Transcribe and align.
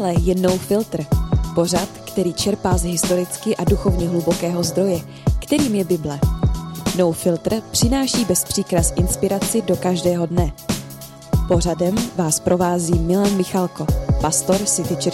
Tohle 0.00 0.14
je 0.20 0.34
No 0.34 0.58
Filter. 0.58 1.00
Pořad, 1.54 1.88
který 1.88 2.34
čerpá 2.34 2.76
z 2.76 2.84
historicky 2.84 3.56
a 3.56 3.64
duchovně 3.64 4.08
hlubokého 4.08 4.62
zdroje, 4.62 4.98
kterým 5.42 5.74
je 5.74 5.84
Bible. 5.84 6.18
No 6.98 7.12
Filter 7.12 7.62
přináší 7.70 8.24
bez 8.24 8.44
příkras 8.44 8.92
inspiraci 8.96 9.62
do 9.62 9.76
každého 9.76 10.26
dne. 10.26 10.52
Pořadem 11.48 11.94
vás 12.16 12.40
provází 12.40 12.98
Milan 12.98 13.36
Michalko, 13.36 13.86
pastor 14.20 14.56
City. 14.56 15.10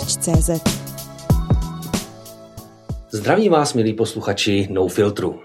Zdravím 3.11 3.53
vás, 3.53 3.75
milí 3.75 3.95
posluchači 3.95 4.69
No 4.71 4.89
Filtru. 4.89 5.41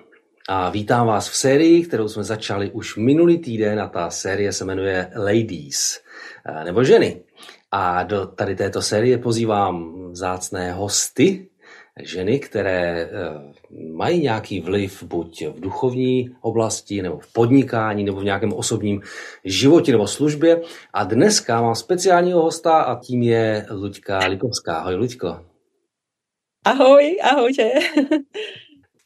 A 0.50 0.70
vítám 0.70 1.08
vás 1.08 1.30
v 1.30 1.36
sérii, 1.36 1.84
kterou 1.84 2.08
jsme 2.08 2.24
začali 2.24 2.72
už 2.72 2.96
minulý 2.98 3.38
týden 3.38 3.80
a 3.80 3.88
ta 3.88 4.10
série 4.10 4.54
se 4.54 4.66
jmenuje 4.66 5.12
Ladies, 5.16 6.00
eh, 6.46 6.64
nebo 6.64 6.84
ženy. 6.84 7.22
A 7.72 8.04
do 8.04 8.26
tady 8.26 8.56
této 8.56 8.82
série 8.82 9.18
pozývám 9.18 9.96
vzácné 10.12 10.74
hosty, 10.74 11.50
ženy, 12.04 12.40
které 12.40 13.02
eh, 13.02 13.10
mají 13.96 14.22
nějaký 14.22 14.60
vliv 14.60 15.04
buď 15.04 15.46
v 15.48 15.60
duchovní 15.60 16.36
oblasti, 16.42 17.02
nebo 17.02 17.20
v 17.20 17.34
podnikání, 17.34 18.04
nebo 18.04 18.20
v 18.20 18.24
nějakém 18.24 18.54
osobním 18.54 19.02
životě 19.44 19.92
nebo 19.92 20.08
službě. 20.08 20.62
A 20.94 21.04
dneska 21.04 21.62
mám 21.62 21.76
speciálního 21.76 22.42
hosta 22.42 22.82
a 22.82 23.00
tím 23.00 23.22
je 23.24 23.66
Luďka 23.72 24.18
Lipovská. 24.28 24.78
Ahoj, 24.78 24.96
Luďko. 24.96 25.46
Ahoj, 26.66 27.18
ahojte. 27.24 27.72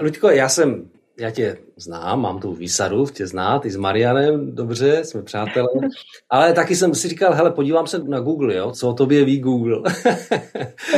Luďko, 0.02 0.30
já 0.30 0.50
jsem 0.50 0.90
já 1.20 1.32
tě 1.32 1.58
znám, 1.78 2.22
mám 2.22 2.40
tu 2.40 2.54
výsadu, 2.54 3.06
tě 3.06 3.28
zná, 3.28 3.60
ty 3.60 3.72
s 3.72 3.76
Marianem, 3.76 4.56
dobře, 4.56 5.06
jsme 5.06 5.24
přátelé, 5.24 5.68
ale 6.30 6.54
taky 6.54 6.76
jsem 6.76 6.96
si 6.96 7.08
říkal, 7.08 7.34
hele, 7.34 7.52
podívám 7.52 7.88
se 7.88 8.00
na 8.00 8.20
Google, 8.20 8.56
jo, 8.56 8.72
co 8.72 8.90
o 8.90 8.94
tobě 8.94 9.26
ví 9.26 9.40
Google. 9.40 9.82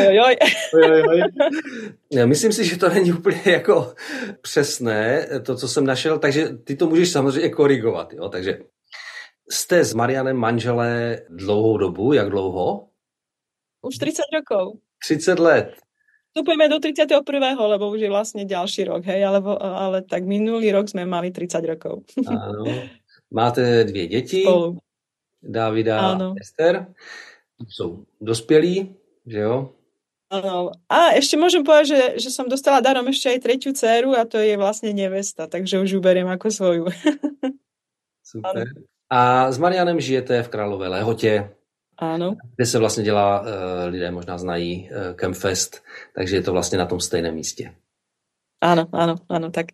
Ojoj. 0.07 0.35
Ojoj. 0.73 1.23
Myslím 2.26 2.54
si, 2.54 2.65
že 2.65 2.77
to 2.77 2.90
není 2.90 3.13
úplně 3.13 3.41
jako 3.45 3.93
přesné, 4.41 5.27
to, 5.45 5.55
co 5.55 5.68
jsem 5.68 5.85
našel, 5.85 6.20
takže 6.20 6.49
ty 6.49 6.76
to 6.76 6.88
můžeš 6.88 7.12
samozřejmě 7.12 7.49
korigovat, 7.49 8.13
jo, 8.13 8.29
takže 8.29 8.60
jste 9.51 9.85
s 9.85 9.93
Marianem 9.93 10.38
manželé 10.38 11.21
dlouhou 11.29 11.77
dobu, 11.77 12.13
jak 12.13 12.29
dlouho? 12.29 12.88
Už 13.82 13.98
30 13.98 14.21
rokov. 14.34 14.79
30 15.04 15.40
let. 15.40 15.73
Vstupujeme 16.38 16.70
do 16.70 16.77
31. 16.77 17.57
lebo 17.57 17.90
už 17.90 18.05
je 18.05 18.13
vlastne 18.13 18.46
ďalší 18.46 18.93
rok, 18.93 19.02
hej, 19.10 19.26
ale, 19.26 19.41
ale 19.57 19.98
tak 20.05 20.21
minulý 20.21 20.70
rok 20.70 20.85
sme 20.85 21.02
mali 21.02 21.34
30 21.34 21.66
rokov. 21.66 22.05
Áno. 22.29 22.62
Máte 23.34 23.84
dvě 23.84 24.07
děti, 24.07 24.41
Spolu. 24.46 24.77
Davida 25.41 25.99
a 25.99 26.34
Ester. 26.38 26.94
Jsou 27.68 28.05
dospělí, 28.21 28.96
že 29.26 29.40
jo? 29.40 29.74
Áno. 30.29 30.70
A 30.85 31.18
ešte 31.18 31.41
môžem 31.41 31.66
povedať, 31.66 31.88
že, 31.88 32.02
že 32.27 32.29
som 32.29 32.46
dostala 32.46 32.85
darom 32.85 33.07
ešte 33.10 33.34
aj 33.34 33.40
tretiu 33.41 33.74
dceru 33.74 34.13
a 34.13 34.29
to 34.29 34.38
je 34.38 34.60
vlastne 34.60 34.94
nevesta, 34.94 35.49
takže 35.49 35.82
už 35.82 35.90
ju 35.90 35.99
beriem 36.04 36.29
ako 36.29 36.54
svoju. 36.54 36.84
Super. 38.22 38.77
A 39.10 39.49
s 39.49 39.57
Marianem 39.57 39.98
žijete 39.98 40.44
v 40.44 40.51
Králové 40.54 40.88
Lehotě, 40.88 41.57
Áno. 41.98 42.35
kde 42.55 42.65
se 42.65 42.79
vlastně 42.79 43.03
dělá, 43.03 43.45
eh, 43.45 43.85
lidé 43.90 44.12
možná 44.12 44.37
znají, 44.37 44.90
eh, 44.91 45.13
Campfest, 45.13 45.84
takže 46.15 46.35
je 46.35 46.41
to 46.41 46.51
vlastně 46.51 46.77
na 46.77 46.85
tom 46.85 46.99
stejném 46.99 47.35
místě. 47.35 47.73
Áno, 48.62 48.89
áno, 48.93 49.15
áno, 49.29 49.51
tak. 49.54 49.65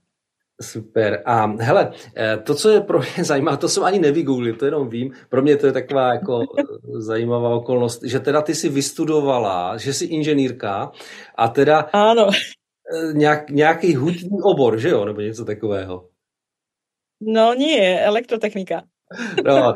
Super. 0.62 1.24
A 1.26 1.46
hele, 1.46 1.92
eh, 2.16 2.38
to, 2.38 2.56
co 2.56 2.70
je 2.70 2.82
pro 2.82 3.00
mě 3.00 3.24
zajímavé, 3.24 3.58
to 3.58 3.70
jsem 3.70 3.84
ani 3.84 4.00
nevygooglil, 4.00 4.56
to 4.56 4.66
jenom 4.66 4.90
vím. 4.90 5.14
Pro 5.30 5.42
mě 5.42 5.58
to 5.58 5.66
je 5.66 5.72
taková 5.72 6.14
jako 6.14 6.44
zajímavá 7.00 7.50
okolnost, 7.56 8.04
že 8.04 8.20
teda 8.20 8.42
ty 8.42 8.56
si 8.56 8.70
vystudovala, 8.70 9.78
že 9.78 9.94
jsi 9.94 10.06
inženýrka 10.06 10.92
a 11.36 11.48
teda 11.48 11.90
eh, 11.94 13.14
nějak, 13.14 13.50
nějaký 13.50 13.96
hudní 13.96 14.42
obor, 14.44 14.80
že 14.80 14.90
jo, 14.90 15.06
nebo 15.06 15.22
něco 15.22 15.46
takového. 15.46 16.10
No 17.22 17.54
nie, 17.54 18.04
elektrotechnika. 18.04 18.84
No, 19.46 19.74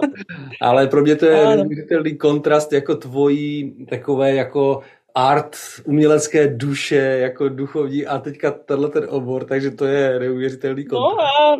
ale 0.61 0.87
pro 0.87 1.01
mě 1.01 1.15
to 1.15 1.25
je 1.25 1.55
neuvěřitelný 1.57 2.17
kontrast 2.17 2.73
jako 2.73 2.95
tvojí 2.95 3.85
takové 3.89 4.35
jako 4.35 4.81
art 5.15 5.57
umělecké 5.85 6.47
duše, 6.47 6.95
jako 6.95 7.49
duchovní 7.49 8.05
a 8.05 8.19
teďka 8.19 8.51
tenhle 8.51 8.89
ten 8.89 9.05
obor, 9.09 9.45
takže 9.45 9.71
to 9.71 9.85
je 9.85 10.19
neuvěřitelný 10.19 10.85
No 10.91 10.99
kontrast. 10.99 11.29
a 11.41 11.55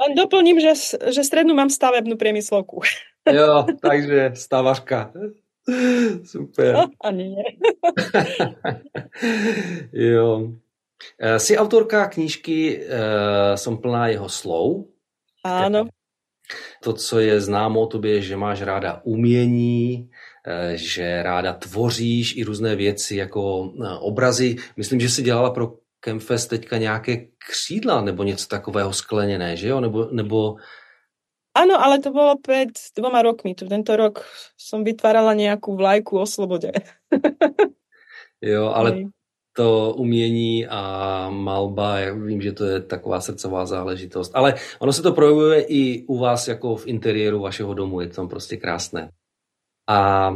len 0.00 0.14
doplním, 0.16 0.60
že, 0.60 0.72
že 1.12 1.24
strednú 1.24 1.52
mám 1.54 1.68
stavebnú 1.70 2.16
priemyslovku. 2.16 2.80
Jo, 3.32 3.66
takže 3.84 4.32
stavařka. 4.34 5.12
Super. 6.24 6.72
No, 6.72 6.88
ani 7.04 7.28
nie. 7.36 7.44
jo. 9.92 10.48
Eh, 11.20 11.38
Jsi 11.38 11.58
autorka 11.58 12.06
knížky 12.08 12.80
uh, 12.80 13.54
Som 13.56 13.76
plná 13.78 14.08
jeho 14.08 14.28
slov. 14.28 14.88
Áno, 15.44 15.88
To, 16.82 16.92
co 16.92 17.20
je 17.20 17.40
známo 17.40 17.80
o 17.80 17.86
tobě, 17.86 18.22
že 18.22 18.36
máš 18.36 18.62
ráda 18.62 19.00
umění, 19.04 20.10
eh, 20.46 20.76
že 20.76 21.22
ráda 21.22 21.52
tvoříš 21.52 22.36
i 22.36 22.44
různé 22.44 22.76
věci 22.76 23.16
jako 23.16 23.72
eh, 23.74 23.98
obrazy. 24.00 24.56
Myslím, 24.76 25.00
že 25.00 25.08
si 25.08 25.22
dělala 25.22 25.50
pro 25.50 25.74
Campfest 26.00 26.50
teďka 26.50 26.76
nějaké 26.76 27.26
křídla 27.48 28.00
nebo 28.00 28.22
něco 28.22 28.46
takového 28.48 28.92
skleněné, 28.92 29.56
že 29.56 29.68
jo? 29.68 29.80
Nebo, 29.80 30.08
nebo 30.12 30.56
Áno, 31.50 31.74
ale 31.82 31.98
to 31.98 32.14
bolo 32.14 32.38
pred 32.38 32.70
dvoma 32.94 33.26
rokmi. 33.26 33.58
Tu 33.58 33.66
Tento 33.66 33.90
rok 33.98 34.22
som 34.54 34.86
vytvárala 34.86 35.34
nejakú 35.34 35.74
vlajku 35.74 36.22
o 36.22 36.26
slobode. 36.26 36.70
jo, 38.38 38.70
ale. 38.70 39.10
To 39.52 39.94
umění 39.96 40.66
a 40.66 41.30
malba, 41.30 41.98
já 41.98 42.14
vím, 42.14 42.42
že 42.42 42.52
to 42.52 42.64
je 42.64 42.80
taková 42.80 43.20
srdcová 43.20 43.66
záležitost. 43.66 44.32
Ale 44.34 44.54
ono 44.78 44.92
se 44.92 45.02
to 45.02 45.12
projevuje 45.12 45.62
i 45.68 46.04
u 46.06 46.18
vás 46.18 46.48
jako 46.48 46.76
v 46.76 46.86
interiéru 46.86 47.40
vašeho 47.40 47.74
domu, 47.74 48.00
je 48.00 48.08
to 48.08 48.14
tam 48.14 48.28
prostě 48.28 48.56
krásné. 48.56 49.10
A 49.88 50.30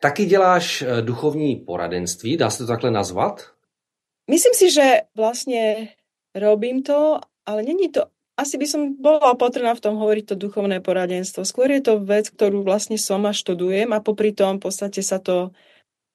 taky 0.00 0.26
děláš 0.26 0.82
eh, 0.82 1.02
duchovní 1.02 1.56
poradenství, 1.56 2.36
dá 2.36 2.50
se 2.50 2.58
to 2.58 2.66
takhle 2.66 2.90
nazvat? 2.90 3.42
Myslím 4.30 4.54
si, 4.54 4.68
že 4.70 5.08
vlastne 5.16 5.88
robím 6.36 6.84
to, 6.84 7.16
ale 7.48 7.62
není 7.64 7.88
to 7.88 8.04
asi 8.38 8.54
by 8.54 8.66
som 8.70 8.94
bola 8.94 9.34
potrebná 9.34 9.74
v 9.74 9.82
tom 9.82 9.98
hovoriť 9.98 10.24
to 10.30 10.34
duchovné 10.38 10.78
poradenstvo. 10.78 11.42
Skôr 11.42 11.74
je 11.74 11.82
to 11.82 11.98
vec, 11.98 12.30
ktorú 12.30 12.62
vlastne 12.62 12.94
som 12.94 13.26
a 13.26 13.34
študujem 13.34 13.90
a 13.90 13.98
popri 13.98 14.30
tom 14.30 14.62
v 14.62 14.70
podstate 14.70 15.02
sa 15.02 15.18
to 15.18 15.50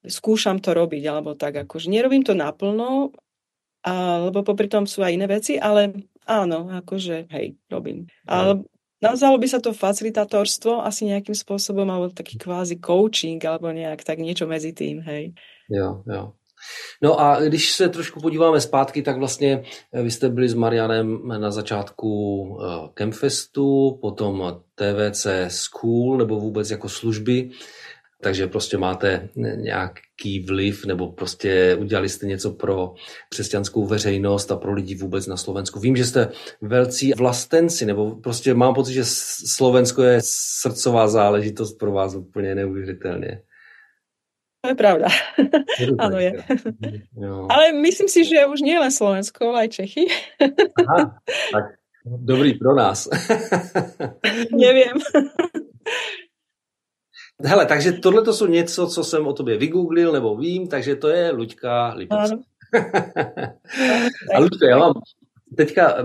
skúšam 0.08 0.59
to 0.59 0.75
robiť, 0.75 1.03
alebo 1.08 1.36
tak 1.36 1.64
akože 1.68 1.88
nerobím 1.90 2.24
to 2.24 2.36
naplno, 2.36 3.12
a, 3.84 4.24
lebo 4.30 4.44
popri 4.44 4.68
tom 4.68 4.88
sú 4.88 5.03
aj 5.03 5.16
iné 5.16 5.28
veci, 5.28 5.59
ale 5.59 6.08
áno, 6.28 6.72
akože 6.72 7.28
hej, 7.31 7.56
robím. 7.68 8.08
Ale 8.28 8.64
nazvalo 9.03 9.36
by 9.36 9.47
sa 9.47 9.59
to 9.59 9.75
facilitátorstvo 9.75 10.84
asi 10.84 11.12
nejakým 11.12 11.36
spôsobom, 11.36 11.88
alebo 11.88 12.12
taký 12.12 12.40
kvázi 12.40 12.80
coaching, 12.80 13.44
alebo 13.44 13.72
nejak 13.72 14.03
tak 14.08 14.24
niečo 14.24 14.47
medzi 14.47 14.72
tým, 14.72 15.03
hej. 15.03 15.36
Jo, 15.68 16.03
jo. 16.08 16.35
No 17.02 17.20
a 17.20 17.40
když 17.40 17.72
se 17.72 17.90
trošku 17.90 18.20
podíváme 18.22 18.62
zpátky, 18.62 19.02
tak 19.02 19.18
vlastně 19.18 19.64
eh, 19.94 20.03
vy 20.03 20.12
jste 20.12 20.30
byli 20.30 20.50
s 20.50 20.53
Marianem 20.53 21.28
na 21.28 21.52
začátku 21.52 22.12
eh, 22.62 22.90
Campfestu, 22.94 23.97
potom 24.02 24.62
TVC 24.75 25.28
School 25.47 26.18
nebo 26.18 26.40
vůbec 26.40 26.72
jako 26.72 26.90
služby, 26.90 27.50
takže 28.23 28.47
prostě 28.47 28.78
máte 28.78 29.29
nějaký 29.56 30.45
vliv 30.47 30.85
nebo 30.85 31.11
prostě 31.11 31.75
udělali 31.79 32.09
jste 32.09 32.25
něco 32.25 32.51
pro 32.51 32.94
křesťanskou 33.29 33.85
veřejnost 33.85 34.51
a 34.51 34.56
pro 34.56 34.73
lidi 34.73 34.95
vůbec 34.95 35.28
na 35.28 35.38
Slovensku. 35.38 35.79
Vím, 35.79 35.95
že 35.95 36.06
jste 36.06 36.31
velcí 36.61 37.13
vlastenci, 37.13 37.85
nebo 37.85 38.16
prostě 38.16 38.53
mám 38.53 38.73
pocit, 38.73 38.94
že 38.94 39.03
Slovensko 39.57 40.03
je 40.03 40.19
srdcová 40.61 41.07
záležitost 41.07 41.73
pro 41.73 41.91
vás 41.91 42.16
úplně 42.16 42.56
neuvěřitelně. 42.56 43.41
To 44.64 44.72
je 44.72 44.75
pravda. 44.79 45.08
Áno, 45.99 46.23
je. 46.23 46.40
Jo. 47.20 47.52
Ale 47.52 47.75
myslím 47.75 48.08
si, 48.08 48.23
že 48.23 48.47
už 48.47 48.64
nie 48.64 48.79
len 48.79 48.96
Slovensko, 48.96 49.52
ale 49.52 49.67
aj 49.67 49.75
Čechy. 49.75 50.08
Aha, 50.87 51.20
tak 51.52 51.75
dobrý 52.08 52.55
pro 52.55 52.72
nás. 52.72 53.11
Neviem. 54.55 55.03
Hele, 57.41 57.66
takže 57.66 57.91
tohle 57.91 58.22
to 58.22 58.34
jsou 58.34 58.47
něco, 58.47 58.88
co 58.88 59.03
jsem 59.03 59.28
o 59.28 59.34
tobě 59.34 59.58
vygooglil 59.58 60.12
nebo 60.12 60.38
vím, 60.38 60.68
takže 60.68 60.96
to 60.96 61.09
je 61.09 61.32
Luďka 61.32 61.94
Lipovská. 61.94 62.38
A 64.35 64.40
Luďka, 64.40 64.70
já 64.70 64.78
mám 64.78 64.94
teďka 65.58 65.97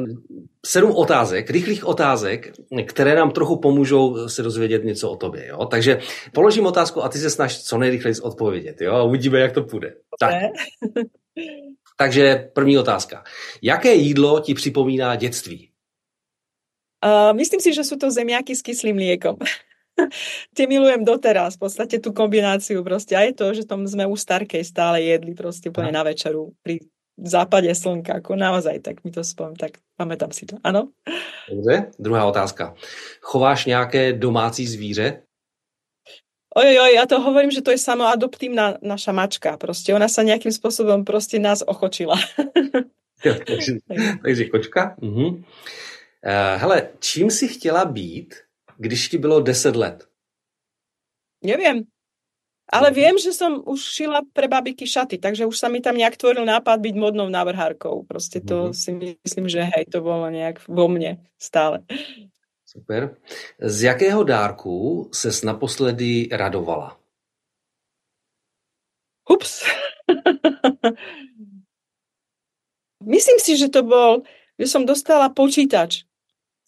sedm 0.67 0.91
otázek, 0.91 1.51
rychlých 1.51 1.87
otázek, 1.87 2.53
které 2.87 3.15
nám 3.15 3.31
trochu 3.31 3.57
pomůžou 3.57 4.29
se 4.29 4.43
dozvědět 4.43 4.85
něco 4.85 5.11
o 5.11 5.17
tobě. 5.17 5.47
Jo? 5.47 5.67
Takže 5.67 6.01
položím 6.33 6.67
otázku 6.67 7.05
a 7.05 7.09
ty 7.09 7.19
se 7.19 7.31
snaž 7.31 7.63
co 7.63 7.79
nejrychleji 7.79 8.21
odpovědět. 8.23 8.81
Jo? 8.81 8.93
A 8.93 9.03
uvidíme, 9.03 9.41
jak 9.41 9.53
to 9.53 9.63
půjde. 9.63 9.95
Tak, 10.21 10.35
takže 11.97 12.51
první 12.53 12.79
otázka. 12.79 13.25
Jaké 13.63 13.95
jídlo 13.95 14.41
ti 14.41 14.55
připomíná 14.55 15.17
dětství? 15.17 15.71
Uh, 16.99 17.31
myslím 17.31 17.63
si, 17.63 17.71
že 17.71 17.87
sú 17.87 17.95
to 17.95 18.11
zemiaky 18.11 18.59
s 18.59 18.63
kyslým 18.63 18.99
mliekom. 18.99 19.39
tie 20.57 20.67
milujem 20.67 21.05
doteraz, 21.05 21.59
v 21.59 21.69
podstate 21.69 21.97
tú 21.99 22.15
kombináciu 22.15 22.81
proste. 22.87 23.19
Aj 23.19 23.31
to, 23.35 23.51
že 23.55 23.67
tom 23.67 23.85
sme 23.85 24.07
u 24.07 24.17
Starkej 24.17 24.65
stále 24.65 25.03
jedli 25.03 25.35
proste 25.35 25.69
úplne 25.69 25.93
na 25.93 26.07
večeru 26.07 26.55
pri 26.63 26.83
západe 27.19 27.75
slnka, 27.75 28.23
ako 28.23 28.39
naozaj, 28.39 28.79
tak 28.79 29.03
mi 29.03 29.11
to 29.11 29.27
spomínam, 29.27 29.59
tak 29.59 29.83
pamätám 29.99 30.31
si 30.31 30.47
to, 30.47 30.57
ano? 30.63 30.95
Dobře, 31.51 31.91
druhá 31.99 32.27
otázka. 32.27 32.75
Chováš 33.21 33.67
nějaké 33.67 34.13
domácí 34.13 34.67
zvíře? 34.67 35.23
Oj, 36.57 36.81
oj, 36.81 36.93
ja 36.97 37.05
to 37.07 37.21
hovorím, 37.21 37.53
že 37.53 37.61
to 37.63 37.71
je 37.71 37.79
samoadoptívna 37.79 38.81
naša 38.83 39.13
mačka. 39.13 39.61
Proste 39.61 39.93
ona 39.93 40.09
sa 40.09 40.25
nejakým 40.25 40.51
spôsobom 40.51 41.05
proste 41.05 41.37
nás 41.39 41.61
ochočila. 41.61 42.17
takže, 43.23 43.85
takže 44.25 44.45
kočka. 44.49 44.97
Uh-huh. 44.99 45.39
Uh, 46.25 46.55
hele, 46.59 46.89
čím 46.99 47.31
si 47.31 47.49
chtěla 47.49 47.85
být, 47.85 48.48
když 48.79 49.09
ti 49.09 49.19
bylo 49.19 49.41
10 49.41 49.77
let? 49.77 50.09
Neviem. 51.45 51.87
Ale 52.69 52.93
viem, 52.93 53.17
že 53.17 53.33
som 53.33 53.65
už 53.65 53.81
šila 53.81 54.21
pre 54.37 54.45
babiky 54.45 54.85
šaty, 54.85 55.17
takže 55.17 55.49
už 55.49 55.57
sa 55.57 55.73
mi 55.73 55.81
tam 55.81 55.97
nejak 55.97 56.21
tvoril 56.21 56.45
nápad 56.45 56.77
byť 56.85 56.95
modnou 57.01 57.25
návrhárkou. 57.33 58.05
Proste 58.05 58.45
to 58.45 58.69
mm-hmm. 58.69 58.77
si 58.77 58.91
myslím, 59.25 59.47
že 59.49 59.65
hej, 59.65 59.89
to 59.89 60.05
bolo 60.05 60.29
nejak 60.29 60.61
vo 60.69 60.85
mne 60.85 61.17
stále. 61.41 61.81
Super. 62.69 63.17
Z 63.57 63.89
jakého 63.89 64.21
dárku 64.21 65.09
ses 65.17 65.41
naposledy 65.41 66.29
radovala? 66.29 67.01
Ups. 69.25 69.65
myslím 73.09 73.39
si, 73.41 73.57
že 73.57 73.73
to 73.73 73.81
bol, 73.81 74.29
že 74.61 74.69
som 74.69 74.85
dostala 74.85 75.33
počítač, 75.33 76.05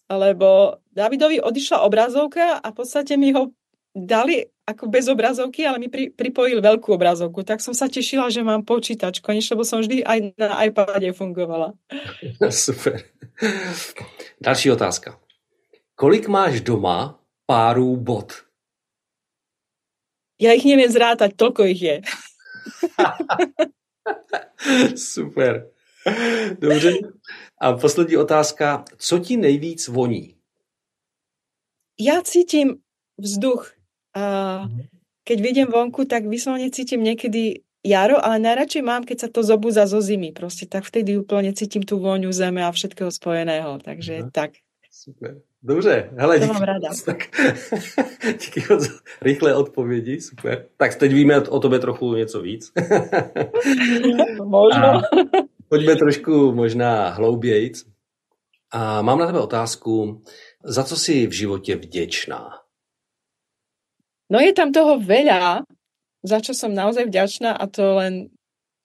lebo 0.09 0.80
Davidovi 0.91 1.39
odišla 1.39 1.87
obrazovka 1.87 2.59
a 2.59 2.67
v 2.71 2.75
podstate 2.75 3.15
mi 3.15 3.31
ho 3.31 3.55
dali 3.95 4.43
ako 4.67 4.87
bez 4.87 5.07
obrazovky, 5.07 5.67
ale 5.67 5.79
mi 5.79 5.87
pri, 5.91 6.11
pripojili 6.11 6.63
veľkú 6.63 6.95
obrazovku. 6.95 7.43
Tak 7.43 7.63
som 7.63 7.75
sa 7.75 7.91
tešila, 7.91 8.31
že 8.31 8.43
mám 8.43 8.63
počítač. 8.63 9.19
Konečne, 9.19 9.55
lebo 9.55 9.67
som 9.67 9.83
vždy 9.83 10.03
aj 10.03 10.19
na 10.35 10.63
iPade 10.67 11.11
fungovala. 11.15 11.75
Super. 12.51 13.03
Další 14.39 14.71
otázka. 14.71 15.19
Kolik 15.95 16.27
máš 16.27 16.61
doma 16.61 17.19
párů 17.45 17.95
bot? 17.95 18.33
Ja 20.41 20.57
ich 20.57 20.65
neviem 20.65 20.89
zrátať, 20.89 21.37
toľko 21.37 21.69
ich 21.69 21.81
je. 21.85 21.95
Super. 24.97 25.69
Dobře. 26.57 26.97
A 27.61 27.73
poslední 27.73 28.17
otázka. 28.17 28.83
Co 28.97 29.19
ti 29.19 29.37
nejvíc 29.37 29.87
voní? 29.87 30.40
Ja 31.99 32.21
cítim 32.23 32.83
vzduch 33.17 33.73
a 34.15 34.23
mhm. 34.67 34.87
keď 35.23 35.37
vidím 35.41 35.67
vonku, 35.71 36.05
tak 36.05 36.27
vyslovene 36.27 36.71
cítim 36.71 37.03
niekedy 37.03 37.63
jaro, 37.81 38.21
ale 38.21 38.37
najradšej 38.41 38.83
mám, 38.85 39.03
keď 39.03 39.27
sa 39.27 39.29
to 39.29 39.41
zobúza 39.41 39.89
zo 39.89 40.01
zimy. 40.01 40.31
Proste 40.33 40.69
tak 40.69 40.85
vtedy 40.85 41.17
úplne 41.17 41.53
cítim 41.53 41.81
tú 41.81 41.97
vôňu 41.97 42.29
zeme 42.29 42.61
a 42.61 42.69
všetkého 42.69 43.09
spojeného. 43.09 43.81
Takže 43.81 44.27
Aha. 44.27 44.31
tak. 44.33 44.61
Super. 44.91 45.41
Dobře, 45.63 46.09
hele, 46.17 46.39
to 46.39 46.45
díky, 46.45 46.53
mám 46.53 46.63
rada. 46.63 46.89
Tak, 47.05 47.17
díky 48.39 48.63
moc 48.69 48.89
rychlé 49.21 49.55
odpovědi, 49.55 50.21
super. 50.21 50.65
Tak 50.77 50.95
teď 50.95 51.13
víme 51.13 51.41
o 51.41 51.59
tobě 51.59 51.79
trochu 51.79 52.15
něco 52.15 52.41
víc. 52.41 52.71
Možno. 54.43 54.85
A 54.85 55.01
pojďme 55.69 55.95
trošku 55.95 56.51
možná 56.51 57.09
hloubějc. 57.09 57.85
A 58.71 59.01
mám 59.01 59.19
na 59.19 59.25
tebe 59.25 59.39
otázku, 59.39 60.21
za 60.63 60.83
co 60.83 60.97
jsi 60.97 61.27
v 61.27 61.31
životě 61.31 61.75
vděčná? 61.75 62.49
No 64.31 64.39
je 64.39 64.55
tam 64.55 64.71
toho 64.71 64.95
veľa, 64.95 65.67
za 66.23 66.39
čo 66.39 66.55
som 66.55 66.71
naozaj 66.71 67.11
vďačná 67.11 67.51
a 67.51 67.67
to 67.67 67.99
len 67.99 68.31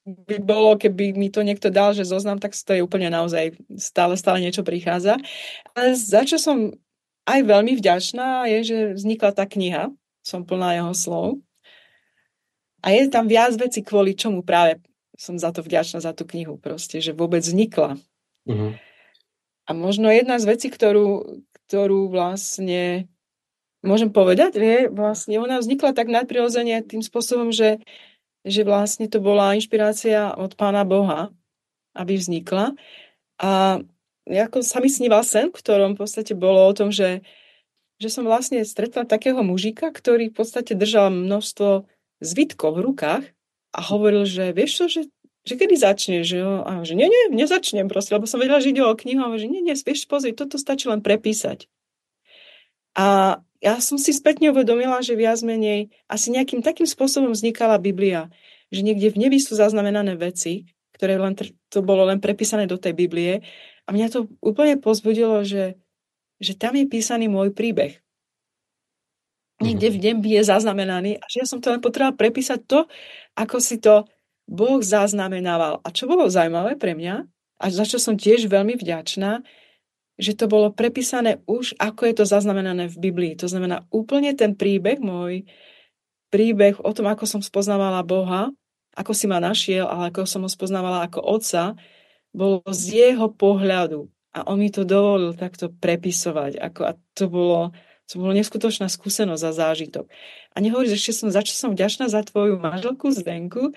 by 0.06 0.38
bolo, 0.43 0.75
keby 0.75 1.14
mi 1.14 1.31
to 1.31 1.43
niekto 1.43 1.70
dal, 1.70 1.94
že 1.94 2.06
zoznam, 2.06 2.38
tak 2.38 2.55
to 2.55 2.75
je 2.75 2.82
úplne 2.82 3.11
naozaj 3.11 3.55
stále, 3.78 4.19
stále 4.19 4.43
niečo 4.43 4.67
prichádza. 4.67 5.19
Ale 5.75 5.94
za 5.94 6.23
čo 6.26 6.38
som 6.38 6.75
aj 7.26 7.40
veľmi 7.43 7.75
vďačná 7.78 8.46
je, 8.46 8.58
že 8.62 8.78
vznikla 8.94 9.34
tá 9.34 9.46
kniha, 9.46 9.90
som 10.23 10.46
plná 10.46 10.78
jeho 10.78 10.94
slov. 10.94 11.26
A 12.87 12.94
je 12.94 13.11
tam 13.11 13.26
viac 13.26 13.55
vecí, 13.58 13.82
kvôli 13.82 14.14
čomu 14.14 14.46
práve 14.46 14.78
som 15.19 15.34
za 15.34 15.50
to 15.50 15.62
vďačná, 15.62 15.99
za 15.99 16.14
tú 16.14 16.23
knihu 16.28 16.55
proste, 16.55 17.02
že 17.02 17.11
vôbec 17.11 17.43
vznikla. 17.43 17.99
Uh-huh. 18.46 18.78
A 19.67 19.70
možno 19.75 20.06
jedna 20.06 20.38
z 20.38 20.55
vecí, 20.55 20.70
ktorú, 20.70 21.43
ktorú 21.66 22.08
vlastne 22.08 23.10
môžem 23.86 24.10
povedať, 24.10 24.58
je 24.58 24.78
vlastne 24.90 25.38
ona 25.38 25.62
vznikla 25.62 25.94
tak 25.94 26.10
nadprirodzene 26.10 26.82
tým 26.82 27.00
spôsobom, 27.00 27.54
že, 27.54 27.78
že 28.42 28.66
vlastne 28.66 29.06
to 29.06 29.22
bola 29.22 29.54
inšpirácia 29.54 30.34
od 30.34 30.58
Pána 30.58 30.82
Boha, 30.82 31.30
aby 31.94 32.18
vznikla. 32.18 32.74
A 33.38 33.80
ako 34.26 34.66
sa 34.66 34.82
mi 34.82 34.90
sníval 34.90 35.22
sen, 35.22 35.54
v 35.54 35.58
ktorom 35.58 35.94
v 35.94 36.02
podstate 36.02 36.34
bolo 36.34 36.66
o 36.66 36.72
tom, 36.74 36.90
že, 36.90 37.22
že 38.02 38.10
som 38.10 38.26
vlastne 38.26 38.66
stretla 38.66 39.06
takého 39.06 39.38
mužika, 39.46 39.94
ktorý 39.94 40.34
v 40.34 40.36
podstate 40.42 40.74
držal 40.74 41.14
množstvo 41.14 41.86
zvitkov 42.18 42.74
v 42.74 42.84
rukách 42.90 43.24
a 43.70 43.80
hovoril, 43.86 44.26
že 44.26 44.50
vieš 44.50 44.72
čo, 44.82 44.84
že, 44.90 45.02
že 45.46 45.54
kedy 45.54 45.78
začneš? 45.78 46.25
Že, 46.26 46.40
a 46.66 46.72
že 46.82 46.98
nie, 46.98 47.06
nie, 47.06 47.38
nezačnem 47.38 47.87
proste, 47.87 48.19
lebo 48.19 48.26
som 48.26 48.43
vedela, 48.43 48.58
že 48.58 48.75
ide 48.75 48.82
o 48.82 48.98
knihu 48.98 49.22
a 49.22 49.38
že 49.38 49.46
nie, 49.46 49.62
nie, 49.62 49.78
vieš, 49.78 50.10
pozri, 50.10 50.34
toto 50.34 50.58
stačí 50.58 50.90
len 50.90 51.00
prepísať. 51.00 51.70
A 52.98 53.38
ja 53.62 53.75
som 53.78 53.96
si 53.96 54.10
spätne 54.10 54.50
uvedomila, 54.50 55.00
že 55.00 55.14
viac 55.14 55.40
menej 55.46 55.94
asi 56.10 56.34
nejakým 56.34 56.60
takým 56.60 56.84
spôsobom 56.84 57.31
vznikala 57.31 57.78
Biblia, 57.78 58.28
že 58.75 58.82
niekde 58.82 59.14
v 59.14 59.28
nebi 59.28 59.38
sú 59.38 59.54
zaznamenané 59.54 60.19
veci, 60.19 60.66
ktoré 60.96 61.20
len, 61.20 61.37
to 61.70 61.81
bolo 61.84 62.08
len 62.08 62.19
prepísané 62.19 62.64
do 62.64 62.81
tej 62.81 62.96
Biblie 62.96 63.44
a 63.84 63.88
mňa 63.92 64.06
to 64.10 64.20
úplne 64.40 64.81
pozbudilo, 64.81 65.44
že, 65.44 65.76
že 66.40 66.56
tam 66.56 66.75
je 66.75 66.88
písaný 66.88 67.28
môj 67.28 67.52
príbeh. 67.52 68.00
Niekde 69.56 69.88
v 69.88 69.96
mhm. 69.96 70.04
nebi 70.04 70.28
je 70.37 70.42
zaznamenaný 70.44 71.12
a 71.16 71.25
že 71.28 71.44
ja 71.44 71.46
som 71.49 71.60
to 71.60 71.72
len 71.72 71.81
potrebovala 71.81 72.16
prepísať 72.16 72.60
to, 72.64 72.84
ako 73.37 73.56
si 73.60 73.81
to 73.81 74.04
Boh 74.46 74.78
zaznamenával. 74.81 75.82
A 75.82 75.88
čo 75.90 76.06
bolo 76.06 76.31
zaujímavé 76.31 76.78
pre 76.78 76.94
mňa, 76.94 77.26
a 77.56 77.64
za 77.72 77.84
čo 77.88 77.98
som 77.98 78.14
tiež 78.14 78.46
veľmi 78.46 78.78
vďačná, 78.78 79.43
že 80.16 80.32
to 80.32 80.48
bolo 80.48 80.72
prepísané 80.72 81.44
už, 81.44 81.76
ako 81.76 82.08
je 82.08 82.14
to 82.16 82.25
zaznamenané 82.25 82.88
v 82.88 82.96
Biblii. 82.96 83.34
To 83.37 83.48
znamená 83.48 83.84
úplne 83.93 84.32
ten 84.32 84.56
príbeh, 84.56 84.96
môj 84.96 85.44
príbeh 86.32 86.81
o 86.81 86.90
tom, 86.96 87.08
ako 87.12 87.28
som 87.28 87.40
spoznávala 87.44 88.00
Boha, 88.00 88.49
ako 88.97 89.12
si 89.12 89.28
ma 89.28 89.40
našiel, 89.40 89.85
ale 89.85 90.09
ako 90.09 90.25
som 90.25 90.40
ho 90.44 90.50
spoznávala 90.50 91.04
ako 91.04 91.20
otca, 91.20 91.76
bolo 92.32 92.64
z 92.73 93.12
jeho 93.12 93.28
pohľadu. 93.28 94.09
A 94.37 94.44
on 94.49 94.61
mi 94.61 94.68
to 94.68 94.85
dovolil 94.85 95.32
takto 95.32 95.73
prepisovať. 95.73 96.61
Ako, 96.61 96.80
a 96.85 96.92
to 97.16 97.28
bolo, 97.28 97.73
to 98.09 98.20
bolo 98.20 98.37
neskutočná 98.37 98.88
skúsenosť 98.88 99.44
a 99.49 99.52
zážitok. 99.52 100.04
A 100.52 100.56
nehovoríš, 100.61 101.00
ešte 101.00 101.12
som, 101.25 101.28
za 101.32 101.40
čo 101.40 101.56
som 101.56 101.73
vďačná 101.73 102.09
za 102.09 102.20
tvoju 102.25 102.61
manželku 102.61 103.09
Zdenku, 103.12 103.73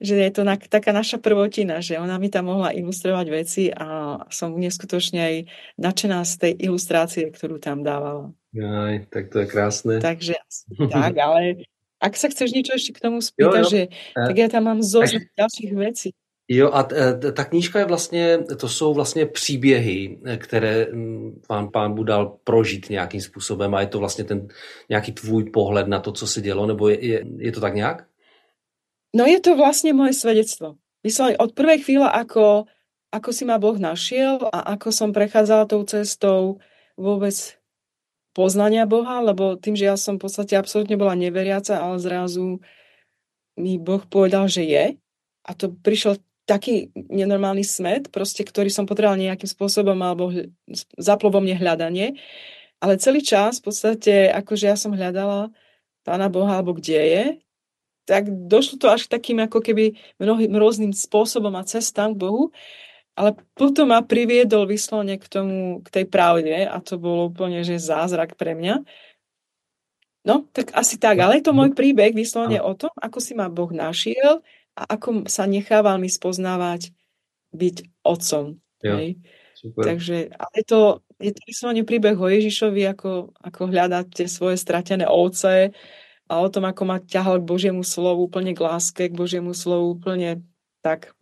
že 0.00 0.14
je 0.18 0.30
to 0.30 0.42
na, 0.42 0.58
taká 0.58 0.90
naša 0.90 1.22
prvotina, 1.22 1.78
že 1.78 1.98
ona 1.98 2.18
mi 2.18 2.28
tam 2.28 2.50
mohla 2.50 2.74
ilustrovať 2.74 3.26
veci 3.30 3.70
a 3.70 4.18
som 4.28 4.58
neskutočne 4.58 5.20
aj 5.22 5.36
nadšená 5.78 6.18
z 6.26 6.32
tej 6.38 6.52
ilustrácie, 6.66 7.30
ktorú 7.30 7.62
tam 7.62 7.86
dávala. 7.86 8.34
Aj, 8.54 8.94
tak 9.10 9.30
to 9.30 9.42
je 9.42 9.46
krásne. 9.46 9.94
Takže 10.02 10.34
tak, 10.94 11.14
ale 11.18 11.66
ak 12.02 12.14
sa 12.18 12.28
chceš 12.28 12.52
niečo 12.52 12.74
ešte 12.74 12.92
k 12.98 13.02
tomu 13.02 13.22
spýtať, 13.22 13.64
jo, 13.64 13.66
jo. 13.66 13.72
že 13.72 13.82
tak 14.12 14.36
ja 14.36 14.48
tam 14.50 14.62
mám 14.68 14.80
zoznam 14.82 15.24
ďalších 15.38 15.72
vecí. 15.72 16.10
Jo, 16.48 16.70
a 16.72 16.82
ta 17.32 17.44
knížka 17.44 17.78
je 17.78 17.84
vlastně, 17.84 18.38
to 18.56 18.68
jsou 18.68 18.94
vlastně 18.94 19.26
příběhy, 19.26 20.18
které 20.36 20.86
pán, 21.48 21.68
pán 21.72 21.94
Budal 21.94 22.36
prožít 22.44 22.90
nějakým 22.90 23.20
způsobem 23.20 23.74
a 23.74 23.80
je 23.80 23.86
to 23.86 23.98
vlastně 23.98 24.24
ten 24.24 24.48
nějaký 24.88 25.12
tvůj 25.12 25.44
pohled 25.44 25.88
na 25.88 26.00
to, 26.00 26.12
co 26.12 26.26
se 26.26 26.40
dělo, 26.40 26.66
nebo 26.66 26.88
je, 26.88 27.06
je, 27.06 27.24
je 27.38 27.52
to 27.52 27.60
tak 27.60 27.74
nějak? 27.74 28.06
No 29.14 29.30
je 29.30 29.38
to 29.38 29.54
vlastne 29.54 29.94
moje 29.94 30.18
svedectvo. 30.18 30.74
Myslím, 31.06 31.38
od 31.38 31.54
prvej 31.54 31.86
chvíle, 31.86 32.08
ako, 32.10 32.66
ako 33.14 33.30
si 33.30 33.46
ma 33.46 33.62
Boh 33.62 33.78
našiel 33.78 34.42
a 34.50 34.74
ako 34.74 34.90
som 34.90 35.14
prechádzala 35.14 35.70
tou 35.70 35.86
cestou 35.86 36.58
vôbec 36.98 37.34
poznania 38.34 38.82
Boha, 38.90 39.22
lebo 39.22 39.54
tým, 39.54 39.78
že 39.78 39.86
ja 39.86 39.94
som 39.94 40.18
v 40.18 40.26
podstate 40.26 40.58
absolútne 40.58 40.98
bola 40.98 41.14
neveriaca, 41.14 41.78
ale 41.78 42.02
zrazu 42.02 42.58
mi 43.54 43.78
Boh 43.78 44.02
povedal, 44.02 44.50
že 44.50 44.66
je. 44.66 44.84
A 45.46 45.50
to 45.54 45.70
prišiel 45.70 46.18
taký 46.44 46.90
nenormálny 46.96 47.62
smet, 47.62 48.10
proste, 48.10 48.42
ktorý 48.42 48.66
som 48.68 48.84
potreboval 48.84 49.16
nejakým 49.16 49.46
spôsobom, 49.46 49.96
alebo 50.02 50.34
zaplo 50.98 51.30
vo 51.30 51.38
mne 51.38 51.54
hľadanie. 51.54 52.18
Ale 52.82 52.98
celý 52.98 53.22
čas 53.22 53.62
v 53.62 53.70
podstate, 53.70 54.28
akože 54.34 54.66
ja 54.66 54.76
som 54.76 54.90
hľadala 54.90 55.54
Pána 56.02 56.26
Boha, 56.28 56.58
alebo 56.58 56.76
kde 56.76 57.00
je, 57.00 57.24
tak 58.04 58.28
došlo 58.28 58.76
to 58.80 58.86
až 58.92 59.08
k 59.08 59.16
takým 59.16 59.40
ako 59.40 59.64
keby 59.64 59.96
mnohým 60.20 60.52
rôznym 60.52 60.92
spôsobom 60.92 61.52
a 61.56 61.64
cestám 61.64 62.12
k 62.12 62.20
Bohu, 62.20 62.44
ale 63.16 63.38
potom 63.54 63.94
ma 63.94 64.02
priviedol 64.02 64.66
vyslovene 64.66 65.16
k 65.16 65.26
tomu, 65.30 65.80
k 65.86 65.88
tej 65.88 66.04
pravde 66.10 66.66
a 66.66 66.76
to 66.82 67.00
bolo 67.00 67.30
úplne, 67.30 67.64
že 67.64 67.80
zázrak 67.80 68.34
pre 68.34 68.52
mňa. 68.58 68.84
No, 70.24 70.48
tak 70.56 70.72
asi 70.72 70.96
tak, 70.96 71.20
ale 71.20 71.38
je 71.38 71.44
to 71.44 71.52
môj 71.52 71.76
príbeh 71.76 72.16
vyslovene 72.16 72.58
o 72.60 72.72
tom, 72.72 72.90
ako 72.96 73.18
si 73.20 73.36
ma 73.36 73.52
Boh 73.52 73.68
našiel 73.70 74.40
a 74.74 74.82
ako 74.96 75.28
sa 75.28 75.44
nechával 75.44 76.00
mi 76.00 76.08
spoznávať 76.08 76.90
byť 77.54 77.76
otcom. 78.02 78.58
Hej. 78.82 79.20
Super. 79.54 79.84
Takže 79.84 80.34
ale 80.34 80.58
to, 80.66 81.00
je 81.22 81.32
to 81.32 81.40
vyslovene 81.46 81.84
príbeh 81.86 82.18
o 82.18 82.26
Ježišovi, 82.28 82.82
ako, 82.90 83.32
ako 83.38 83.62
hľadať 83.70 84.06
tie 84.12 84.28
svoje 84.28 84.58
stratené 84.58 85.06
ovce 85.06 85.72
a 86.28 86.40
o 86.40 86.48
tom, 86.48 86.64
ako 86.64 86.82
ma 86.84 86.96
ťahal 87.00 87.40
k 87.40 87.48
Božiemu 87.48 87.82
slovu, 87.84 88.24
úplne 88.24 88.56
k 88.56 88.64
láske, 88.64 89.12
k 89.12 89.14
Božiemu 89.14 89.52
slovu, 89.52 89.96
úplne 89.96 90.44
tak. 90.80 91.12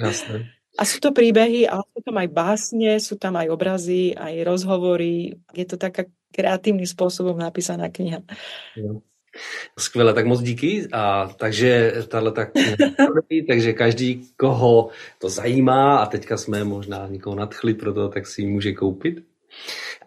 Jasne. 0.00 0.48
A 0.80 0.88
sú 0.88 1.04
to 1.04 1.12
príbehy, 1.12 1.68
ale 1.68 1.84
sú 1.92 2.00
tam 2.00 2.16
aj 2.16 2.28
básne, 2.32 2.96
sú 2.96 3.20
tam 3.20 3.36
aj 3.36 3.52
obrazy, 3.52 4.16
aj 4.16 4.40
rozhovory. 4.40 5.36
Je 5.52 5.68
to 5.68 5.76
taká 5.76 6.08
kreatívnym 6.32 6.88
spôsobom 6.88 7.36
napísaná 7.36 7.92
kniha. 7.92 8.24
Jo. 8.72 9.04
Skvěle, 9.78 10.14
tak 10.14 10.26
moc 10.26 10.40
díky. 10.40 10.88
A 10.92 11.28
takže 11.36 11.92
tahle 12.08 12.32
tak, 12.32 12.50
takže 13.48 13.72
každý, 13.72 14.28
koho 14.36 14.88
to 15.18 15.28
zajímá 15.28 15.96
a 15.96 16.06
teďka 16.06 16.36
jsme 16.36 16.64
možná 16.64 17.06
někoho 17.06 17.36
nadchli 17.36 17.74
pro 17.74 17.94
to, 17.94 18.08
tak 18.08 18.26
si 18.26 18.42
ji 18.42 18.46
může 18.46 18.72
koupit. 18.72 19.24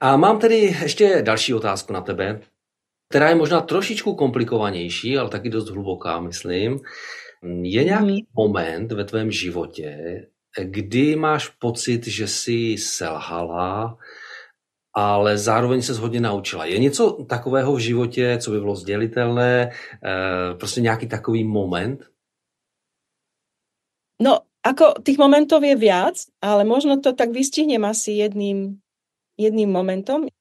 A 0.02 0.18
mám 0.18 0.40
tedy 0.40 0.56
ještě 0.82 1.22
další 1.22 1.54
otázku 1.54 1.94
na 1.94 2.02
tebe, 2.02 2.42
která 3.10 3.30
je 3.30 3.36
možná 3.36 3.62
trošičku 3.62 4.16
komplikovanější, 4.16 5.18
ale 5.18 5.30
taky 5.30 5.50
dost 5.50 5.70
hluboká, 5.70 6.20
myslím. 6.20 6.80
Je 7.62 7.84
nějaký 7.84 8.14
mm. 8.14 8.28
moment 8.36 8.92
ve 8.92 9.06
tvém 9.06 9.32
životě, 9.32 10.22
kdy 10.64 11.16
máš 11.16 11.48
pocit, 11.48 12.08
že 12.08 12.28
jsi 12.28 12.76
selhala, 12.78 13.98
ale 14.94 15.38
zároveň 15.38 15.82
se 15.82 15.94
hodně 15.94 16.20
naučila. 16.20 16.66
Je 16.66 16.80
něco 16.80 17.12
takového 17.12 17.76
v 17.76 17.80
životě, 17.80 18.38
co 18.42 18.52
by 18.52 18.60
bylo 18.60 18.76
sdělitelné, 18.76 19.72
eh, 19.72 20.56
prostě 20.56 20.82
nějaký 20.82 21.08
takový 21.08 21.44
moment? 21.44 22.08
No, 24.22 24.40
ako 24.64 25.04
tých 25.04 25.20
momentov 25.20 25.62
je 25.64 25.76
viac, 25.76 26.16
ale 26.40 26.64
možno 26.64 27.04
to 27.04 27.14
tak 27.14 27.36
vystihnem 27.36 27.86
asi 27.86 28.12
jedným, 28.12 28.80
jedným 29.38 29.70
momentom. 29.70 30.32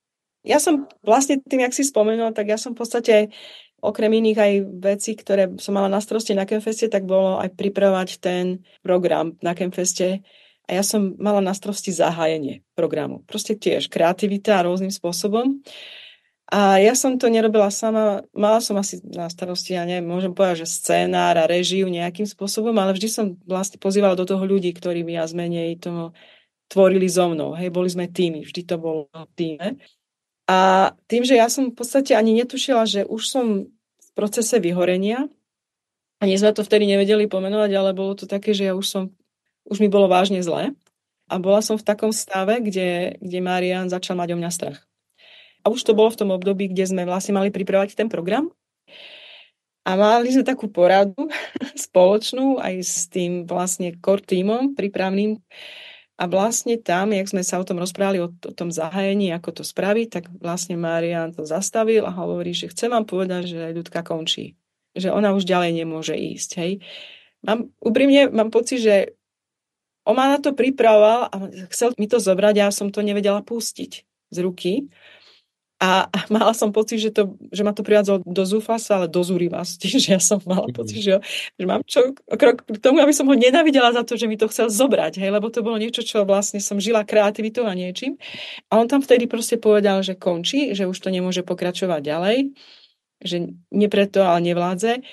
Ja 0.45 0.61
som 0.61 0.85
vlastne 1.01 1.41
tým, 1.41 1.65
jak 1.65 1.73
si 1.73 1.89
spomenul, 1.89 2.37
tak 2.37 2.53
ja 2.53 2.61
som 2.61 2.77
v 2.77 2.85
podstate 2.85 3.33
okrem 3.81 4.13
iných 4.13 4.39
aj 4.39 4.53
vecí, 4.81 5.13
ktoré 5.17 5.57
som 5.57 5.77
mala 5.77 5.89
na 5.89 6.01
starosti 6.01 6.37
na 6.37 6.45
Kemfeste, 6.49 6.89
tak 6.89 7.09
bolo 7.09 7.41
aj 7.41 7.53
pripravovať 7.57 8.09
ten 8.21 8.61
program 8.81 9.37
na 9.41 9.57
Kemfeste. 9.57 10.21
A 10.65 10.81
ja 10.81 10.85
som 10.85 11.17
mala 11.21 11.45
na 11.45 11.53
starosti 11.53 11.93
zahájenie 11.93 12.65
programu. 12.73 13.21
Proste 13.29 13.53
tiež 13.53 13.93
kreativita 13.93 14.57
a 14.61 14.65
rôznym 14.65 14.89
spôsobom. 14.89 15.61
A 16.49 16.77
ja 16.81 16.93
som 16.93 17.17
to 17.17 17.29
nerobila 17.33 17.73
sama, 17.73 18.25
mala 18.37 18.61
som 18.61 18.77
asi 18.77 19.01
na 19.05 19.33
starosti, 19.33 19.77
ja 19.77 19.89
neviem, 19.89 20.05
môžem 20.05 20.37
povedať, 20.37 20.65
že 20.65 20.77
scénár 20.77 21.41
a 21.41 21.49
režiu 21.49 21.89
nejakým 21.89 22.29
spôsobom, 22.29 22.73
ale 22.77 22.93
vždy 22.93 23.09
som 23.09 23.27
vlastne 23.49 23.81
pozývala 23.81 24.13
do 24.13 24.29
toho 24.29 24.45
ľudí, 24.45 24.77
ktorí 24.77 25.09
mi 25.09 25.17
ja 25.17 25.25
zmenej 25.25 25.81
to 25.81 26.13
tvorili 26.69 27.09
so 27.09 27.33
mnou. 27.33 27.57
Hej, 27.57 27.73
boli 27.73 27.89
sme 27.89 28.13
týmy, 28.13 28.45
vždy 28.45 28.61
to 28.65 28.77
bolo 28.77 29.09
týme. 29.33 29.81
A 30.45 30.93
tým, 31.09 31.25
že 31.25 31.41
ja 31.41 31.49
som 31.49 31.73
v 31.73 31.77
podstate 31.77 32.13
ani 32.13 32.37
netušila, 32.37 32.85
že 32.85 33.09
už 33.09 33.23
som 33.25 33.47
v 33.73 34.09
procese 34.13 34.61
vyhorenia, 34.61 35.33
ani 36.21 36.41
sme 36.41 36.53
to 36.53 36.65
vtedy 36.65 36.89
nevedeli 36.89 37.29
pomenovať, 37.29 37.71
ale 37.77 37.91
bolo 37.97 38.17
to 38.17 38.25
také, 38.25 38.57
že 38.57 38.69
ja 38.69 38.75
už 38.77 38.87
som, 38.87 39.03
už 39.69 39.81
mi 39.81 39.89
bolo 39.93 40.09
vážne 40.09 40.41
zle. 40.41 40.73
A 41.29 41.35
bola 41.41 41.65
som 41.65 41.81
v 41.81 41.85
takom 41.85 42.13
stave, 42.13 42.61
kde, 42.61 43.17
kde 43.21 43.39
Marian 43.41 43.89
začal 43.89 44.17
mať 44.21 44.37
o 44.37 44.41
mňa 44.41 44.51
strach. 44.53 44.85
A 45.65 45.73
už 45.73 45.81
to 45.81 45.97
bolo 45.97 46.13
v 46.13 46.21
tom 46.21 46.31
období, 46.37 46.69
kde 46.69 46.85
sme 46.85 47.09
vlastne 47.09 47.33
mali 47.33 47.49
pripravať 47.49 47.97
ten 47.97 48.13
program. 48.13 48.53
A 49.85 49.97
mali 49.97 50.33
sme 50.33 50.45
takú 50.45 50.69
poradu 50.69 51.17
spoločnú 51.89 52.61
aj 52.61 52.75
s 52.85 53.09
tým 53.09 53.49
vlastne 53.49 53.97
core 54.01 54.25
týmom 54.25 54.77
prípravným, 54.77 55.41
a 56.15 56.31
vlastne 56.31 56.79
tam, 56.79 57.11
jak 57.11 57.27
sme 57.27 57.43
sa 57.43 57.59
o 57.59 57.67
tom 57.67 57.83
rozprávali, 57.83 58.23
o, 58.23 58.31
o 58.31 58.53
tom 58.55 58.71
zahájení, 58.71 59.35
ako 59.35 59.61
to 59.61 59.63
spraviť, 59.67 60.07
tak 60.11 60.25
vlastne 60.39 60.79
Marian 60.79 61.35
to 61.35 61.43
zastavil 61.43 62.07
a 62.07 62.15
hovorí, 62.15 62.55
že 62.55 62.71
chcem 62.71 62.95
vám 62.95 63.03
povedať, 63.03 63.51
že 63.51 63.75
ľudka 63.75 64.07
končí. 64.07 64.55
Že 64.95 65.11
ona 65.11 65.35
už 65.35 65.43
ďalej 65.43 65.83
nemôže 65.83 66.15
ísť. 66.15 66.51
Hej. 66.63 66.73
Mám, 67.43 67.75
úprimne 67.83 68.31
mám 68.31 68.55
pocit, 68.55 68.79
že 68.79 69.19
on 70.07 70.15
ma 70.15 70.31
na 70.31 70.39
to 70.39 70.55
pripravoval 70.55 71.33
a 71.33 71.37
chcel 71.75 71.91
mi 71.99 72.07
to 72.07 72.23
zobrať 72.23 72.55
ja 72.63 72.69
som 72.71 72.95
to 72.95 73.03
nevedela 73.03 73.43
pustiť 73.43 73.93
z 74.31 74.37
ruky. 74.39 74.87
A, 75.85 76.09
mala 76.33 76.57
som 76.57 76.73
pocit, 76.73 76.97
že, 76.97 77.13
to, 77.13 77.37
že 77.53 77.61
ma 77.61 77.77
to 77.77 77.85
privádzalo 77.85 78.25
do 78.25 78.45
zúfasa, 78.49 78.97
ale 78.97 79.07
do 79.13 79.21
zúrivosti, 79.21 79.93
že 80.01 80.17
ja 80.17 80.21
som 80.23 80.41
mala 80.49 80.73
mhm. 80.73 80.75
pocit, 80.75 81.01
že, 81.05 81.15
že 81.61 81.65
mám 81.69 81.85
čo, 81.85 82.17
krok 82.17 82.65
k 82.65 82.81
tomu, 82.81 83.05
aby 83.05 83.13
som 83.13 83.29
ho 83.29 83.37
nenavidela 83.37 83.93
za 83.93 84.01
to, 84.01 84.17
že 84.17 84.25
mi 84.25 84.41
to 84.41 84.49
chcel 84.49 84.73
zobrať, 84.73 85.21
hej, 85.21 85.29
lebo 85.29 85.53
to 85.53 85.61
bolo 85.61 85.77
niečo, 85.77 86.01
čo 86.01 86.25
vlastne 86.25 86.57
som 86.65 86.81
žila 86.81 87.05
kreativitou 87.05 87.69
a 87.69 87.77
niečím. 87.77 88.17
A 88.73 88.81
on 88.81 88.89
tam 88.89 89.05
vtedy 89.05 89.29
proste 89.29 89.61
povedal, 89.61 90.01
že 90.01 90.17
končí, 90.17 90.73
že 90.73 90.89
už 90.89 90.97
to 90.97 91.13
nemôže 91.13 91.45
pokračovať 91.45 92.01
ďalej, 92.01 92.39
že 93.21 93.37
nie 93.69 93.89
preto, 93.93 94.25
ale 94.25 94.41
nevládze. 94.41 95.05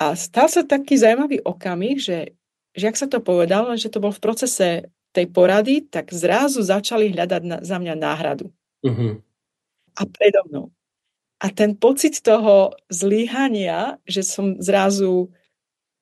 A 0.00 0.16
stal 0.16 0.48
sa 0.48 0.64
taký 0.64 0.96
zaujímavý 0.96 1.44
okamih, 1.44 2.00
že, 2.00 2.36
že 2.72 2.84
ak 2.88 2.96
sa 2.96 3.08
to 3.08 3.20
povedal, 3.20 3.68
že 3.76 3.92
to 3.92 4.00
bol 4.00 4.12
v 4.12 4.20
procese 4.20 4.68
tej 5.12 5.26
porady, 5.32 5.88
tak 5.88 6.12
zrazu 6.12 6.60
začali 6.60 7.12
hľadať 7.16 7.42
na, 7.48 7.56
za 7.64 7.80
mňa 7.80 7.94
náhradu. 7.96 8.52
Uh-huh 8.84 9.25
a 9.96 10.02
predo 10.06 10.44
mnou. 10.48 10.66
A 11.40 11.52
ten 11.52 11.76
pocit 11.76 12.20
toho 12.24 12.72
zlíhania, 12.88 14.00
že 14.08 14.24
som 14.24 14.56
zrazu 14.56 15.28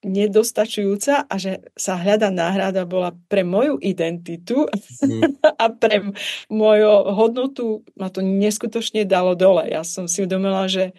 nedostačujúca 0.04 1.24
a 1.24 1.34
že 1.40 1.64
sa 1.74 1.96
hľada 1.96 2.28
náhrada 2.28 2.84
bola 2.84 3.16
pre 3.26 3.40
moju 3.40 3.80
identitu 3.80 4.68
mm. 4.68 5.40
a 5.62 5.64
pre 5.72 6.12
moju 6.52 6.92
hodnotu 7.16 7.82
ma 7.96 8.12
to 8.12 8.20
neskutočne 8.20 9.08
dalo 9.08 9.32
dole. 9.32 9.64
Ja 9.72 9.80
som 9.82 10.04
si 10.04 10.22
uvedomila, 10.22 10.68
že 10.68 10.92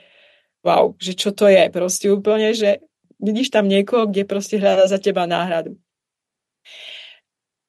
wow, 0.66 0.98
že 0.98 1.14
čo 1.14 1.30
to 1.32 1.46
je. 1.46 1.70
Proste 1.70 2.10
úplne, 2.10 2.52
že 2.58 2.82
vidíš 3.22 3.54
tam 3.54 3.70
niekoho, 3.70 4.10
kde 4.10 4.26
proste 4.26 4.58
hľada 4.58 4.90
za 4.90 4.98
teba 4.98 5.30
náhradu. 5.30 5.78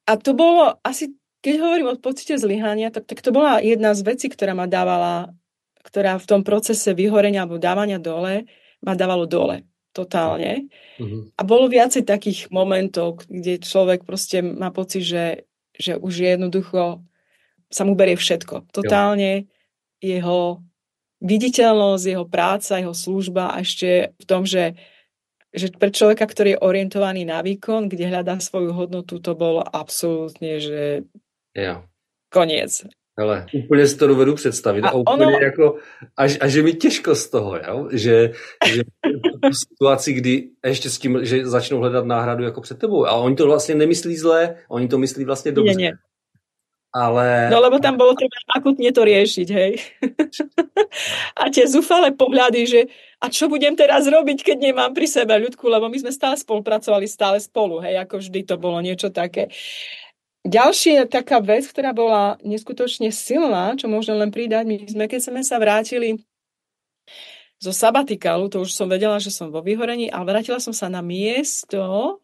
A 0.09 0.17
to 0.17 0.33
bolo 0.33 0.81
asi 0.81 1.13
keď 1.47 1.63
hovorím 1.63 1.95
o 1.95 2.03
pocite 2.03 2.35
zlyhania, 2.35 2.91
tak, 2.91 3.07
tak 3.07 3.23
to 3.23 3.31
bola 3.31 3.63
jedna 3.63 3.95
z 3.95 4.03
vecí, 4.03 4.27
ktorá 4.27 4.51
ma 4.59 4.67
dávala, 4.67 5.31
ktorá 5.87 6.19
v 6.19 6.27
tom 6.27 6.43
procese 6.43 6.91
vyhorenia 6.91 7.47
alebo 7.47 7.63
dávania 7.63 8.03
dole, 8.03 8.51
ma 8.83 8.99
dávalo 8.99 9.31
dole 9.31 9.63
totálne. 9.95 10.67
Uh-huh. 10.99 11.31
A 11.39 11.47
bolo 11.47 11.71
viacej 11.71 12.03
takých 12.03 12.51
momentov, 12.51 13.23
kde 13.31 13.63
človek 13.63 14.03
proste 14.03 14.43
má 14.43 14.75
pocit, 14.75 15.07
že, 15.07 15.47
že 15.73 15.95
už 15.95 16.37
jednoducho 16.37 17.01
sa 17.71 17.83
mu 17.87 17.95
berie 17.95 18.19
všetko. 18.19 18.69
Totálne 18.75 19.47
jeho 20.03 20.61
viditeľnosť, 21.25 22.05
jeho 22.11 22.27
práca, 22.27 22.83
jeho 22.83 22.93
služba 22.93 23.55
a 23.55 23.63
ešte 23.63 24.13
v 24.19 24.25
tom, 24.29 24.45
že, 24.45 24.77
že 25.55 25.71
pre 25.73 25.95
človeka, 25.95 26.29
ktorý 26.29 26.59
je 26.59 26.63
orientovaný 26.67 27.25
na 27.25 27.41
výkon, 27.41 27.89
kde 27.89 28.11
hľadá 28.11 28.37
svoju 28.37 28.77
hodnotu, 28.77 29.23
to 29.23 29.33
bolo 29.33 29.65
absolútne, 29.65 30.61
že 30.61 31.09
Jo. 31.57 31.85
Koniec. 32.33 32.85
Ale 33.19 33.47
úplně 33.65 33.87
si 33.87 33.97
to 33.97 34.07
dovedu 34.07 34.35
představit. 34.35 34.83
A, 34.85 34.89
a 34.89 34.93
úplně 34.93 35.27
ono... 35.27 35.39
jako, 35.39 35.77
až, 36.17 36.39
až 36.41 36.55
je 36.55 36.63
mi 36.63 36.75
těžko 36.75 37.15
z 37.15 37.31
toho, 37.31 37.57
jo? 37.57 37.89
že, 37.93 38.33
že 38.67 38.83
v 39.51 39.57
situaci, 39.57 40.13
kdy 40.13 40.49
ještě 40.67 40.91
s 40.91 40.99
tím, 40.99 41.25
že 41.25 41.47
začnou 41.47 41.79
hledat 41.79 42.07
náhradu 42.07 42.45
jako 42.45 42.61
před 42.61 42.79
tebou. 42.79 43.07
A 43.07 43.13
oni 43.13 43.37
to 43.37 43.47
vlastně 43.47 43.75
nemyslí 43.75 44.17
zle, 44.17 44.57
oni 44.69 44.89
to 44.89 44.99
myslí 44.99 45.25
vlastně 45.25 45.53
dobře. 45.53 45.75
Nie, 45.75 45.77
nie. 45.77 45.93
Ale... 46.97 47.53
No 47.53 47.61
lebo 47.61 47.77
tam 47.77 48.01
bolo 48.01 48.17
treba 48.17 48.33
akutne 48.57 48.89
to 48.89 49.05
riešiť, 49.05 49.49
hej. 49.53 49.77
a 51.41 51.53
tie 51.53 51.69
zúfale 51.69 52.17
pohľady, 52.17 52.61
že 52.65 52.81
a 53.21 53.29
čo 53.29 53.53
budem 53.53 53.77
teraz 53.77 54.09
robiť, 54.09 54.41
keď 54.41 54.73
nemám 54.73 54.97
pri 54.97 55.05
sebe 55.05 55.37
ľudku, 55.37 55.69
lebo 55.69 55.93
my 55.93 55.99
sme 56.01 56.09
stále 56.09 56.41
spolupracovali, 56.41 57.05
stále 57.05 57.37
spolu, 57.37 57.85
hej, 57.85 58.01
ako 58.01 58.25
vždy 58.25 58.41
to 58.49 58.57
bolo 58.57 58.81
niečo 58.81 59.13
také. 59.13 59.53
Ďalšia 60.47 61.11
taká 61.11 61.43
vec, 61.43 61.67
ktorá 61.67 61.91
bola 61.91 62.39
neskutočne 62.47 63.11
silná, 63.11 63.75
čo 63.75 63.91
môžem 63.91 64.15
len 64.15 64.31
pridať, 64.31 64.63
my 64.63 64.77
sme, 64.87 65.05
keď 65.11 65.21
sme 65.27 65.43
sa 65.43 65.59
vrátili 65.59 66.23
zo 67.59 67.75
sabatikalu, 67.75 68.47
to 68.47 68.63
už 68.63 68.71
som 68.71 68.87
vedela, 68.87 69.19
že 69.19 69.35
som 69.35 69.51
vo 69.51 69.65
vyhorení, 69.65 70.07
ale 70.07 70.29
vrátila 70.29 70.63
som 70.63 70.71
sa 70.71 70.87
na 70.87 71.03
miesto, 71.03 72.19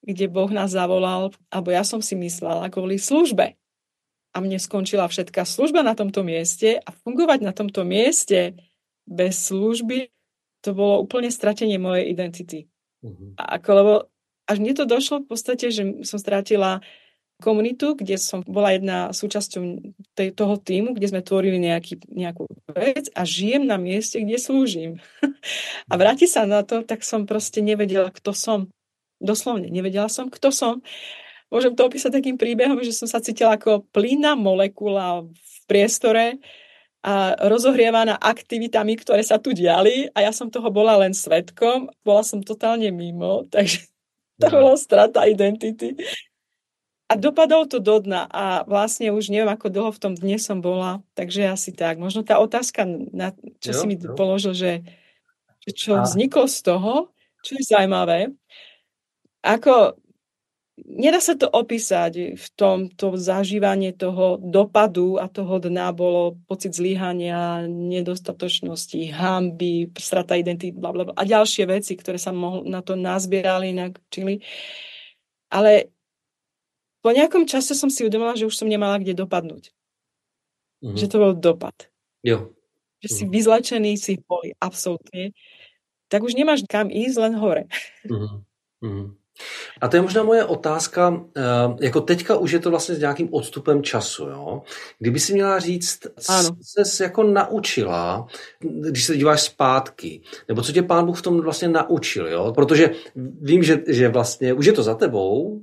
kde 0.00 0.30
Boh 0.30 0.48
nás 0.48 0.72
zavolal, 0.72 1.34
alebo 1.52 1.68
ja 1.74 1.84
som 1.84 2.00
si 2.00 2.16
myslela 2.16 2.70
kvôli 2.72 2.96
službe. 2.96 3.58
A 4.32 4.36
mne 4.38 4.56
skončila 4.56 5.04
všetká 5.10 5.44
služba 5.44 5.84
na 5.84 5.92
tomto 5.92 6.24
mieste 6.24 6.80
a 6.80 6.88
fungovať 6.92 7.40
na 7.44 7.52
tomto 7.52 7.82
mieste 7.82 8.56
bez 9.04 9.52
služby, 9.52 10.12
to 10.62 10.72
bolo 10.72 11.02
úplne 11.02 11.28
stratenie 11.28 11.76
mojej 11.76 12.10
identity. 12.10 12.60
Uh-huh. 13.02 13.36
A 13.38 13.58
ako, 13.58 13.70
lebo 13.74 13.92
až 14.46 14.56
mne 14.62 14.74
to 14.74 14.84
došlo 14.86 15.22
v 15.22 15.28
podstate, 15.30 15.70
že 15.74 15.82
som 16.06 16.18
stratila 16.18 16.82
komunitu, 17.36 17.92
kde 17.92 18.16
som 18.16 18.40
bola 18.44 18.72
jedna 18.72 19.12
súčasťou 19.12 19.62
tej, 20.16 20.32
toho 20.32 20.56
týmu, 20.56 20.96
kde 20.96 21.12
sme 21.12 21.20
tvorili 21.20 21.60
nejaký, 21.60 22.08
nejakú 22.08 22.48
vec 22.72 23.12
a 23.12 23.28
žijem 23.28 23.68
na 23.68 23.76
mieste, 23.76 24.16
kde 24.20 24.40
slúžim. 24.40 24.90
a 25.90 25.94
vráti 26.00 26.24
sa 26.24 26.48
na 26.48 26.64
to, 26.64 26.80
tak 26.80 27.04
som 27.04 27.28
proste 27.28 27.60
nevedela, 27.60 28.08
kto 28.08 28.32
som. 28.32 28.72
Doslovne, 29.20 29.68
nevedela 29.68 30.08
som, 30.08 30.28
kto 30.32 30.48
som. 30.52 30.80
Môžem 31.52 31.76
to 31.76 31.86
opísať 31.86 32.10
takým 32.20 32.36
príbehom, 32.40 32.80
že 32.82 32.96
som 32.96 33.06
sa 33.06 33.22
cítila 33.22 33.54
ako 33.54 33.86
plynná 33.94 34.34
molekula 34.34 35.24
v 35.24 35.56
priestore 35.68 36.40
a 37.06 37.38
rozohrievaná 37.46 38.18
aktivitami, 38.18 38.98
ktoré 38.98 39.22
sa 39.22 39.38
tu 39.38 39.54
diali 39.54 40.10
a 40.10 40.26
ja 40.26 40.32
som 40.34 40.50
toho 40.50 40.66
bola 40.74 40.98
len 40.98 41.14
svetkom. 41.14 41.86
Bola 42.02 42.26
som 42.26 42.42
totálne 42.42 42.90
mimo, 42.90 43.46
takže 43.54 43.86
to 44.42 44.46
bola 44.50 44.74
strata 44.74 45.22
identity. 45.22 45.94
A 47.06 47.14
dopadalo 47.14 47.70
to 47.70 47.78
do 47.78 48.02
dna 48.02 48.26
a 48.26 48.66
vlastne 48.66 49.14
už 49.14 49.30
neviem, 49.30 49.46
ako 49.46 49.70
dlho 49.70 49.90
v 49.94 50.02
tom 50.02 50.14
dne 50.18 50.42
som 50.42 50.58
bola, 50.58 51.06
takže 51.14 51.46
asi 51.46 51.70
tak. 51.70 52.02
Možno 52.02 52.26
tá 52.26 52.42
otázka, 52.42 52.82
na, 53.14 53.30
čo 53.62 53.70
jo, 53.70 53.78
si 53.78 53.84
mi 53.86 53.94
jo. 53.94 54.18
položil, 54.18 54.58
že, 54.58 54.72
čo 55.70 55.98
a... 55.98 56.02
vzniklo 56.02 56.50
z 56.50 56.58
toho, 56.66 57.14
čo 57.46 57.54
je 57.54 57.62
zaujímavé, 57.62 58.34
ako 59.38 59.94
nedá 60.82 61.22
sa 61.22 61.38
to 61.38 61.48
opísať 61.48 62.36
v 62.36 62.46
tomto 62.58 63.16
zažívanie 63.16 63.96
toho 63.96 64.36
dopadu 64.42 65.16
a 65.16 65.30
toho 65.30 65.62
dna 65.62 65.94
bolo 65.94 66.36
pocit 66.50 66.76
zlyhania, 66.76 67.64
nedostatočnosti, 67.70 68.98
hamby, 69.14 69.88
strata 69.96 70.36
identity, 70.36 70.76
bla, 70.76 70.92
bla, 70.92 71.02
bla, 71.08 71.14
a 71.16 71.22
ďalšie 71.22 71.64
veci, 71.70 71.96
ktoré 71.96 72.20
sa 72.20 72.34
mohol, 72.34 72.66
na 72.68 72.84
to 72.84 72.98
nazbierali, 72.98 73.72
čili. 74.12 74.42
Ale 75.48 75.95
po 77.06 77.14
nejakom 77.14 77.46
čase 77.46 77.78
som 77.78 77.86
si 77.86 78.02
uvedomila, 78.02 78.34
že 78.34 78.50
už 78.50 78.58
som 78.58 78.66
nemala 78.66 78.98
kde 78.98 79.14
dopadnúť. 79.14 79.70
Mm-hmm. 80.82 80.98
Že 80.98 81.06
to 81.06 81.16
bol 81.22 81.32
dopad. 81.38 81.86
Jo. 82.26 82.50
Že 82.98 83.06
mm-hmm. 83.06 83.18
si 83.22 83.24
vyzlečený, 83.30 83.92
si 83.94 84.12
boli, 84.26 84.58
absolútne. 84.58 85.30
Tak 86.10 86.26
už 86.26 86.34
nemáš 86.34 86.66
kam 86.66 86.90
ísť, 86.90 87.16
len 87.22 87.38
hore. 87.38 87.70
Mm-hmm. 88.10 89.14
A 89.80 89.88
to 89.88 89.96
je 89.96 90.02
možná 90.02 90.22
moje 90.22 90.44
otázka, 90.44 91.24
eh, 91.36 91.42
jako 91.80 92.00
teďka 92.00 92.36
už 92.38 92.50
je 92.52 92.58
to 92.58 92.70
vlastně 92.70 92.94
s 92.94 92.98
nějakým 92.98 93.28
odstupem 93.34 93.82
času, 93.82 94.24
jo? 94.26 94.62
Kdyby 94.98 95.20
si 95.20 95.32
měla 95.32 95.58
říct, 95.58 96.06
co 96.20 96.84
se 96.84 97.04
jako 97.04 97.22
naučila, 97.22 98.26
když 98.60 99.04
se 99.04 99.16
díváš 99.16 99.42
zpátky, 99.42 100.20
nebo 100.48 100.62
co 100.62 100.72
tě 100.72 100.82
pán 100.82 101.06
Bůh 101.06 101.18
v 101.18 101.22
tom 101.22 101.40
vlastně 101.40 101.68
naučil, 101.68 102.28
jo? 102.28 102.52
Protože 102.54 102.90
vím, 103.40 103.62
že, 103.62 103.82
že 103.88 104.08
vlastně 104.08 104.52
už 104.52 104.66
je 104.66 104.72
to 104.72 104.82
za 104.82 104.94
tebou, 104.94 105.62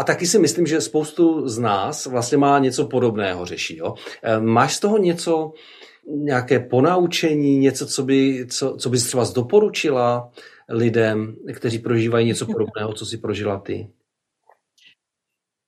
a 0.00 0.04
taky 0.04 0.26
si 0.26 0.38
myslím, 0.38 0.66
že 0.66 0.80
spoustu 0.80 1.48
z 1.48 1.58
nás 1.58 2.06
vlastně 2.06 2.38
má 2.38 2.58
něco 2.58 2.88
podobného 2.88 3.44
řeší. 3.44 3.76
Jo? 3.76 3.94
Eh, 4.22 4.40
máš 4.40 4.74
z 4.74 4.80
toho 4.80 4.98
něco, 4.98 5.52
nějaké 6.08 6.60
ponaučení, 6.60 7.58
něco, 7.58 7.86
co, 7.86 8.02
by, 8.02 8.46
co, 8.50 8.76
co 8.76 8.90
bys 8.90 9.04
třeba 9.04 9.24
doporučila? 9.34 10.32
lidem, 10.70 11.36
kteří 11.54 11.78
prožívají 11.78 12.26
něco 12.26 12.46
podobného, 12.46 12.92
co 12.92 13.06
si 13.06 13.18
prožila 13.18 13.58
ty? 13.58 13.90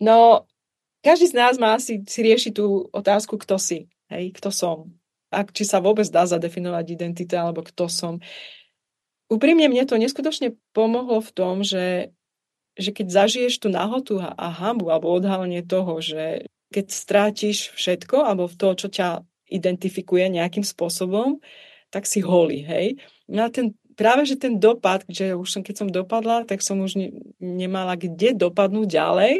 No, 0.01 0.41
každý 1.05 1.27
z 1.27 1.33
nás 1.33 1.59
má 1.59 1.79
si, 1.79 2.03
si 2.09 2.23
riešiť 2.23 2.55
tú 2.55 2.87
otázku, 2.91 3.39
kto 3.39 3.59
si, 3.59 3.91
hej, 4.11 4.31
kto 4.35 4.51
som. 4.55 4.95
A 5.35 5.43
či 5.47 5.67
sa 5.67 5.83
vôbec 5.83 6.07
dá 6.11 6.27
zadefinovať 6.27 6.87
identita, 6.95 7.43
alebo 7.43 7.62
kto 7.67 7.91
som. 7.91 8.19
Úprimne 9.31 9.67
mne 9.71 9.87
to 9.87 9.99
neskutočne 9.99 10.55
pomohlo 10.75 11.23
v 11.23 11.31
tom, 11.35 11.55
že, 11.67 12.15
že 12.79 12.91
keď 12.91 13.07
zažiješ 13.09 13.55
tú 13.61 13.69
nahotu 13.69 14.21
a, 14.21 14.49
hambu, 14.50 14.88
alebo 14.88 15.12
odhalenie 15.12 15.61
toho, 15.61 16.00
že 16.00 16.49
keď 16.73 16.87
strátiš 16.88 17.73
všetko, 17.76 18.25
alebo 18.25 18.49
to, 18.49 18.73
čo 18.73 18.88
ťa 18.88 19.09
identifikuje 19.52 20.33
nejakým 20.33 20.64
spôsobom, 20.64 21.41
tak 21.93 22.09
si 22.09 22.25
holý, 22.25 22.64
hej. 22.64 22.97
No 23.29 23.45
a 23.45 23.52
ten 23.52 23.76
práve, 23.95 24.25
že 24.25 24.41
ten 24.41 24.57
dopad, 24.57 25.05
že 25.07 25.37
už 25.37 25.49
som, 25.49 25.62
keď 25.62 25.85
som 25.85 25.88
dopadla, 25.88 26.49
tak 26.49 26.64
som 26.64 26.81
už 26.81 26.97
ne, 26.97 27.09
nemala 27.38 27.95
kde 27.95 28.33
dopadnúť 28.33 28.88
ďalej. 28.88 29.35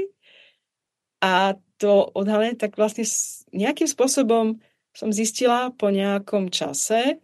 A 1.25 1.57
to 1.81 2.13
odhalenie, 2.13 2.55
tak 2.55 2.77
vlastne 2.77 3.03
nejakým 3.51 3.89
spôsobom 3.89 4.61
som 4.93 5.09
zistila 5.11 5.73
po 5.73 5.89
nejakom 5.89 6.53
čase 6.53 7.19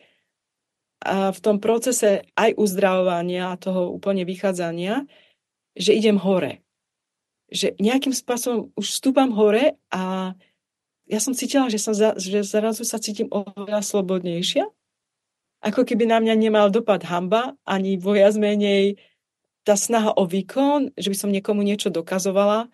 a 0.99 1.31
v 1.31 1.39
tom 1.39 1.63
procese 1.63 2.27
aj 2.35 2.59
uzdravovania 2.59 3.55
a 3.55 3.61
toho 3.61 3.95
úplne 3.95 4.27
vychádzania, 4.27 5.07
že 5.79 5.95
idem 5.95 6.19
hore. 6.19 6.61
Že 7.49 7.79
nejakým 7.79 8.13
spôsobom 8.13 8.75
už 8.75 8.99
vstúpam 8.99 9.31
hore 9.31 9.79
a 9.89 10.35
ja 11.09 11.19
som 11.23 11.33
cítila, 11.33 11.73
že, 11.73 11.81
som 11.81 11.97
za, 11.97 12.19
že 12.21 12.45
zrazu 12.45 12.85
sa 12.85 13.01
cítim 13.01 13.31
oveľa 13.33 13.81
slobodnejšia 13.81 14.69
ako 15.59 15.83
keby 15.83 16.07
na 16.07 16.23
mňa 16.23 16.35
nemal 16.39 16.67
dopad 16.71 17.03
hamba, 17.03 17.59
ani 17.67 17.99
viac 17.99 18.39
menej 18.39 18.99
tá 19.67 19.75
snaha 19.75 20.15
o 20.15 20.25
výkon, 20.25 20.95
že 20.95 21.11
by 21.11 21.17
som 21.19 21.35
niekomu 21.35 21.61
niečo 21.67 21.91
dokazovala. 21.91 22.71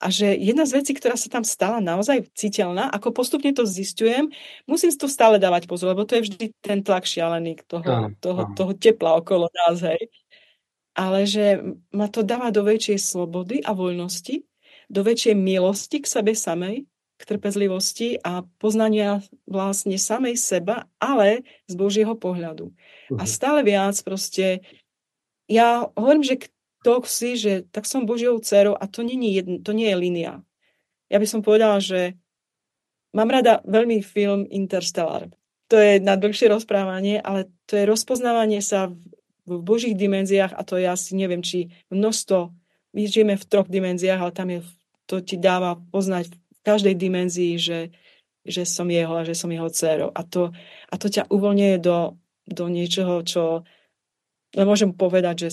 A 0.00 0.08
že 0.08 0.32
jedna 0.32 0.64
z 0.64 0.80
vecí, 0.80 0.96
ktorá 0.96 1.12
sa 1.12 1.28
tam 1.28 1.44
stala 1.44 1.76
naozaj 1.76 2.32
citeľná, 2.32 2.88
ako 2.88 3.12
postupne 3.12 3.52
to 3.52 3.68
zistujem, 3.68 4.32
musím 4.64 4.88
si 4.88 4.96
to 4.96 5.12
stále 5.12 5.36
dávať 5.36 5.68
pozor, 5.68 5.92
lebo 5.92 6.08
to 6.08 6.16
je 6.16 6.24
vždy 6.24 6.46
ten 6.64 6.80
tlak 6.80 7.04
šialený 7.04 7.60
toho, 7.68 7.84
áno, 7.84 8.16
toho, 8.16 8.48
áno. 8.48 8.56
toho 8.56 8.72
tepla 8.72 9.20
okolo 9.20 9.52
nás, 9.52 9.84
hej. 9.84 10.08
Ale 11.00 11.24
že 11.24 11.64
ma 11.96 12.12
to 12.12 12.20
dáva 12.20 12.52
do 12.52 12.60
väčšej 12.60 13.00
slobody 13.00 13.64
a 13.64 13.72
voľnosti, 13.72 14.44
do 14.92 15.00
väčšej 15.00 15.32
milosti 15.32 16.04
k 16.04 16.06
sebe 16.12 16.36
samej, 16.36 16.84
k 17.16 17.22
trpezlivosti 17.24 18.20
a 18.20 18.44
poznania 18.60 19.24
vlastne 19.48 19.96
samej 19.96 20.36
seba, 20.36 20.88
ale 21.00 21.44
z 21.68 21.74
Božieho 21.76 22.16
pohľadu. 22.16 22.72
A 23.16 23.24
mhm. 23.24 23.28
stále 23.28 23.60
viac 23.64 23.96
proste, 24.04 24.60
ja 25.48 25.88
hovorím, 25.96 26.24
že 26.24 26.40
kto 26.80 27.04
si, 27.04 27.36
že 27.36 27.68
tak 27.68 27.84
som 27.84 28.08
Božiou 28.08 28.40
dcerou 28.40 28.72
a 28.72 28.88
to 28.88 29.04
nie, 29.04 29.16
je, 29.36 29.60
to 29.60 29.76
nie 29.76 29.92
je 29.92 29.96
linia. 30.00 30.34
Ja 31.12 31.20
by 31.20 31.26
som 31.28 31.44
povedala, 31.44 31.76
že 31.82 32.16
mám 33.12 33.28
rada 33.28 33.60
veľmi 33.68 34.00
film 34.00 34.48
Interstellar. 34.48 35.28
To 35.70 35.76
je 35.76 36.00
na 36.00 36.16
dlhšie 36.16 36.50
rozprávanie, 36.50 37.20
ale 37.20 37.52
to 37.68 37.78
je 37.78 37.84
rozpoznávanie 37.84 38.64
sa 38.64 38.90
v, 38.90 38.96
v 39.50 39.66
Božích 39.66 39.98
dimenziách 39.98 40.54
a 40.54 40.62
to 40.62 40.78
je 40.78 40.86
asi, 40.86 41.18
neviem, 41.18 41.42
či 41.42 41.74
množstvo, 41.90 42.54
my 42.94 43.00
žijeme 43.06 43.34
v 43.34 43.48
troch 43.50 43.66
dimenziách, 43.66 44.20
ale 44.22 44.32
tam 44.34 44.48
je, 44.50 44.60
to 45.10 45.18
ti 45.18 45.34
dáva 45.34 45.78
poznať 45.90 46.30
každej 46.62 46.94
dimenzii, 46.94 47.58
že, 47.58 47.90
že 48.46 48.62
som 48.62 48.86
jeho 48.86 49.18
a 49.18 49.26
že 49.26 49.34
som 49.34 49.50
jeho 49.50 49.70
dcerou. 49.70 50.10
A 50.14 50.22
to, 50.22 50.54
a 50.90 50.94
to 50.94 51.06
ťa 51.10 51.26
uvoľňuje 51.30 51.76
do, 51.82 52.14
do 52.46 52.64
niečoho, 52.68 53.22
čo 53.26 53.66
no 54.56 54.62
môžem 54.66 54.94
povedať, 54.94 55.48
že 55.48 55.50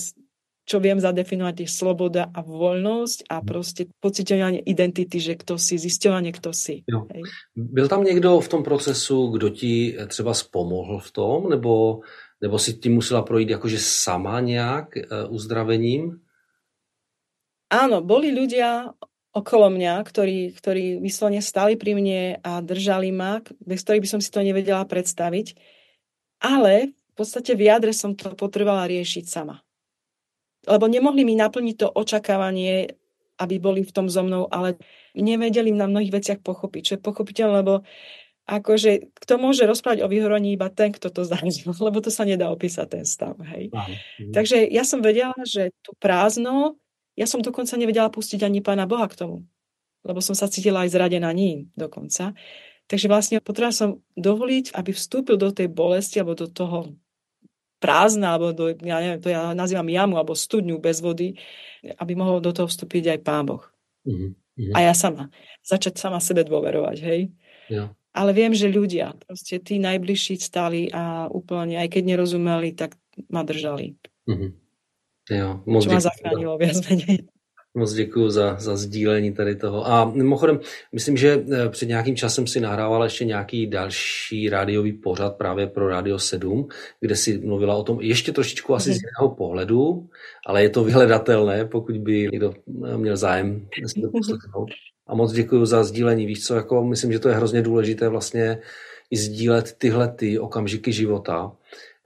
čo 0.68 0.84
viem 0.84 1.00
zadefinovať 1.00 1.64
je 1.64 1.68
sloboda 1.68 2.28
a 2.28 2.44
voľnosť 2.44 3.32
a 3.32 3.40
proste 3.40 3.88
pocitovanie 4.04 4.60
identity, 4.60 5.16
že 5.16 5.40
kto 5.40 5.56
si, 5.56 5.80
zisťovanie, 5.80 6.28
kto 6.36 6.52
si. 6.52 6.84
Jo. 6.84 7.08
Hej. 7.08 7.24
Byl 7.56 7.88
tam 7.88 8.04
někdo 8.04 8.40
v 8.40 8.48
tom 8.48 8.62
procesu, 8.62 9.26
kdo 9.32 9.48
ti 9.48 9.96
třeba 10.06 10.34
spomohl 10.34 11.00
v 11.00 11.10
tom, 11.12 11.48
nebo, 11.48 12.00
nebo 12.40 12.58
si 12.58 12.78
ti 12.78 12.88
musela 12.88 13.22
projít 13.22 13.50
jakože 13.50 13.78
sama 13.78 14.40
nějak 14.40 14.96
uh, 14.96 15.34
uzdravením? 15.34 16.20
Áno, 17.68 18.00
boli 18.00 18.32
ľudia 18.32 18.96
okolo 19.36 19.68
mňa, 19.68 20.00
ktorí, 20.00 20.56
ktorí 20.56 20.98
vyslovene 21.04 21.44
stali 21.44 21.76
pri 21.76 21.92
mne 21.92 22.40
a 22.40 22.64
držali 22.64 23.12
ma, 23.12 23.44
bez 23.60 23.84
ktorých 23.84 24.02
by 24.02 24.08
som 24.08 24.20
si 24.24 24.32
to 24.32 24.40
nevedela 24.40 24.82
predstaviť. 24.88 25.52
Ale 26.40 26.96
v 26.96 27.12
podstate 27.12 27.52
v 27.52 27.68
jadre 27.68 27.92
som 27.92 28.16
to 28.16 28.32
potrebovala 28.32 28.88
riešiť 28.88 29.24
sama. 29.28 29.60
Lebo 30.64 30.88
nemohli 30.88 31.28
mi 31.28 31.36
naplniť 31.36 31.76
to 31.76 31.88
očakávanie, 31.92 32.88
aby 33.38 33.54
boli 33.62 33.86
v 33.86 33.94
tom 33.94 34.10
so 34.10 34.26
mnou, 34.26 34.50
ale 34.50 34.80
nevedeli 35.14 35.70
na 35.70 35.86
mnohých 35.86 36.14
veciach 36.14 36.40
pochopiť. 36.42 36.82
Čo 36.82 36.94
je 36.98 37.06
pochopiteľné, 37.06 37.54
lebo 37.62 37.86
akože 38.48 39.12
kto 39.12 39.36
môže 39.36 39.68
rozprávať 39.68 40.00
o 40.02 40.08
vyhorení 40.08 40.56
iba 40.56 40.72
ten, 40.72 40.90
kto 40.96 41.12
to 41.12 41.28
zažil, 41.28 41.76
lebo 41.86 42.00
to 42.00 42.08
sa 42.08 42.24
nedá 42.24 42.48
opísať 42.48 42.86
ten 42.88 43.04
stav. 43.04 43.36
Hej. 43.44 43.68
Aha. 43.76 43.92
Takže 44.32 44.64
ja 44.72 44.88
som 44.88 45.04
vedela, 45.04 45.36
že 45.44 45.70
tu 45.84 45.92
prázdno 46.00 46.80
ja 47.18 47.26
som 47.26 47.42
dokonca 47.42 47.74
nevedela 47.74 48.06
pustiť 48.14 48.46
ani 48.46 48.62
Pána 48.62 48.86
Boha 48.86 49.10
k 49.10 49.18
tomu, 49.18 49.42
lebo 50.06 50.22
som 50.22 50.38
sa 50.38 50.46
cítila 50.46 50.86
aj 50.86 50.94
zradená 50.94 51.34
ním 51.34 51.66
dokonca. 51.74 52.30
Takže 52.86 53.10
vlastne 53.10 53.42
potrebovala 53.42 53.74
som 53.74 53.90
dovoliť, 54.14 54.70
aby 54.78 54.94
vstúpil 54.94 55.34
do 55.34 55.50
tej 55.50 55.66
bolesti 55.66 56.22
alebo 56.22 56.38
do 56.38 56.46
toho 56.46 56.94
prázdna, 57.82 58.38
alebo 58.38 58.54
do, 58.54 58.70
ja 58.70 59.02
neviem, 59.02 59.18
to 59.18 59.34
ja 59.34 59.50
nazývam 59.52 59.90
jamu, 59.90 60.14
alebo 60.14 60.38
studňu 60.38 60.78
bez 60.78 61.02
vody, 61.02 61.34
aby 61.98 62.14
mohol 62.14 62.38
do 62.38 62.54
toho 62.54 62.70
vstúpiť 62.70 63.18
aj 63.18 63.18
Pán 63.26 63.44
Boh. 63.50 63.66
Mm-hmm. 64.06 64.74
A 64.74 64.78
ja 64.86 64.94
sama. 64.94 65.28
Začať 65.66 65.98
sama 65.98 66.22
sebe 66.22 66.46
dôverovať, 66.46 66.96
hej? 67.02 67.20
Ja. 67.66 67.92
Ale 68.18 68.34
viem, 68.34 68.50
že 68.50 68.66
ľudia, 68.66 69.14
proste 69.22 69.62
tí 69.62 69.78
najbližší 69.78 70.42
stáli 70.42 70.90
a 70.90 71.30
úplne, 71.30 71.78
aj 71.78 71.94
keď 71.94 72.02
nerozumeli, 72.18 72.74
tak 72.74 72.98
ma 73.30 73.46
držali. 73.46 73.94
Mm-hmm. 74.26 74.50
Jo, 75.30 75.62
moc 75.68 75.84
Čo 75.86 75.94
ma 75.94 76.02
zachránilo 76.02 76.58
viac 76.58 76.82
menej. 76.90 77.30
Moc 77.74 77.92
děkuji 77.92 78.30
za, 78.30 78.56
za 78.58 78.76
sdílení 78.76 79.32
tady 79.32 79.56
toho. 79.56 79.86
A 79.86 80.04
mimochodem, 80.04 80.60
myslím, 80.92 81.16
že 81.16 81.44
eh, 81.52 81.68
před 81.68 81.86
nějakým 81.86 82.16
časem 82.16 82.46
si 82.46 82.60
nahrával 82.60 83.04
ještě 83.04 83.24
nějaký 83.24 83.66
další 83.66 84.48
rádiový 84.48 84.92
pořad 84.92 85.36
právě 85.36 85.66
pro 85.66 85.88
Radio 85.88 86.18
7, 86.18 86.68
kde 87.00 87.16
si 87.16 87.38
mluvila 87.38 87.74
o 87.76 87.82
tom 87.82 88.00
ještě 88.00 88.32
trošičku 88.32 88.74
asi 88.74 88.92
z 88.92 88.96
mhm. 88.96 89.00
jiného 89.04 89.34
pohledu, 89.34 90.08
ale 90.46 90.62
je 90.62 90.70
to 90.70 90.84
vyhledatelné, 90.84 91.64
pokud 91.64 91.96
by 91.96 92.28
někdo 92.32 92.54
měl 92.96 93.16
zájem 93.16 93.68
si 93.86 94.00
to 94.00 94.10
poslechnout. 94.10 94.68
A 95.08 95.14
moc 95.14 95.32
děkuji 95.32 95.64
za 95.64 95.84
sdílení. 95.84 96.26
Víš 96.26 96.46
co, 96.46 96.54
jako 96.54 96.84
myslím, 96.84 97.12
že 97.12 97.18
to 97.18 97.28
je 97.28 97.34
hrozně 97.34 97.62
důležité 97.62 98.08
vlastně 98.08 98.58
i 99.10 99.16
sdílet 99.16 99.74
tyhle 99.78 100.08
ty 100.08 100.38
okamžiky 100.38 100.92
života, 100.92 101.52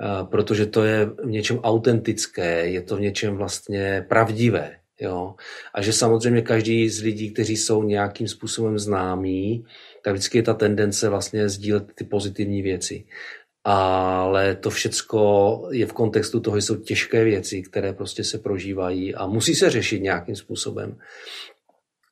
eh, 0.03 0.25
protože 0.25 0.67
to 0.67 0.85
je 0.85 1.07
v 1.25 1.31
něčem 1.31 1.59
autentické, 1.59 2.69
je 2.69 2.83
to 2.83 2.97
v 2.97 3.01
něčem 3.01 3.37
vlastně 3.37 4.07
pravdivé. 4.09 4.77
Jo? 5.01 5.35
A 5.75 5.83
že 5.83 5.93
samozřejmě 5.93 6.43
každý 6.43 6.88
z 6.88 7.03
lidí, 7.03 7.31
kteří 7.31 7.57
jsou 7.57 7.83
nějakým 7.83 8.29
způsobem 8.29 8.79
známí, 8.79 9.65
tak 10.05 10.15
vždycky 10.15 10.38
je 10.38 10.43
ta 10.43 10.55
tendence 10.55 11.09
vlastně 11.09 11.49
sdílet 11.49 11.93
ty 11.95 12.05
pozitivní 12.05 12.62
věci. 12.62 13.05
Ale 13.65 14.55
to 14.57 14.71
všecko 14.71 15.23
je 15.71 15.87
v 15.87 15.93
kontextu 15.93 16.41
toho, 16.41 16.57
že 16.57 16.62
jsou 16.62 16.77
těžké 16.77 17.25
věci, 17.25 17.62
které 17.62 17.93
prostě 17.93 18.25
se 18.25 18.38
prožívají 18.38 19.15
a 19.15 19.27
musí 19.27 19.55
se 19.55 19.71
řešit 19.71 20.03
nějakým 20.03 20.37
způsobem. 20.37 20.99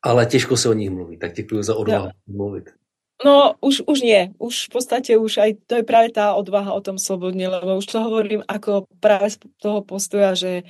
Ale 0.02 0.26
těžko 0.26 0.56
se 0.56 0.68
o 0.68 0.72
nich 0.72 0.90
mluví, 0.90 1.18
tak 1.18 1.34
děkuji 1.34 1.62
za 1.62 1.76
odvahu 1.76 2.06
no. 2.06 2.34
mluvit. 2.36 2.70
No, 3.24 3.52
už, 3.60 3.84
už 3.84 4.00
nie. 4.00 4.32
Už 4.40 4.72
v 4.72 4.80
podstate 4.80 5.12
už 5.20 5.44
aj 5.44 5.50
to 5.68 5.76
je 5.76 5.84
práve 5.84 6.08
tá 6.08 6.32
odvaha 6.32 6.72
o 6.72 6.80
tom 6.80 6.96
slobodne, 6.96 7.52
lebo 7.52 7.76
už 7.76 7.84
to 7.84 8.00
hovorím 8.00 8.40
ako 8.48 8.88
práve 8.96 9.36
z 9.36 9.44
toho 9.60 9.84
postoja, 9.84 10.32
že 10.32 10.64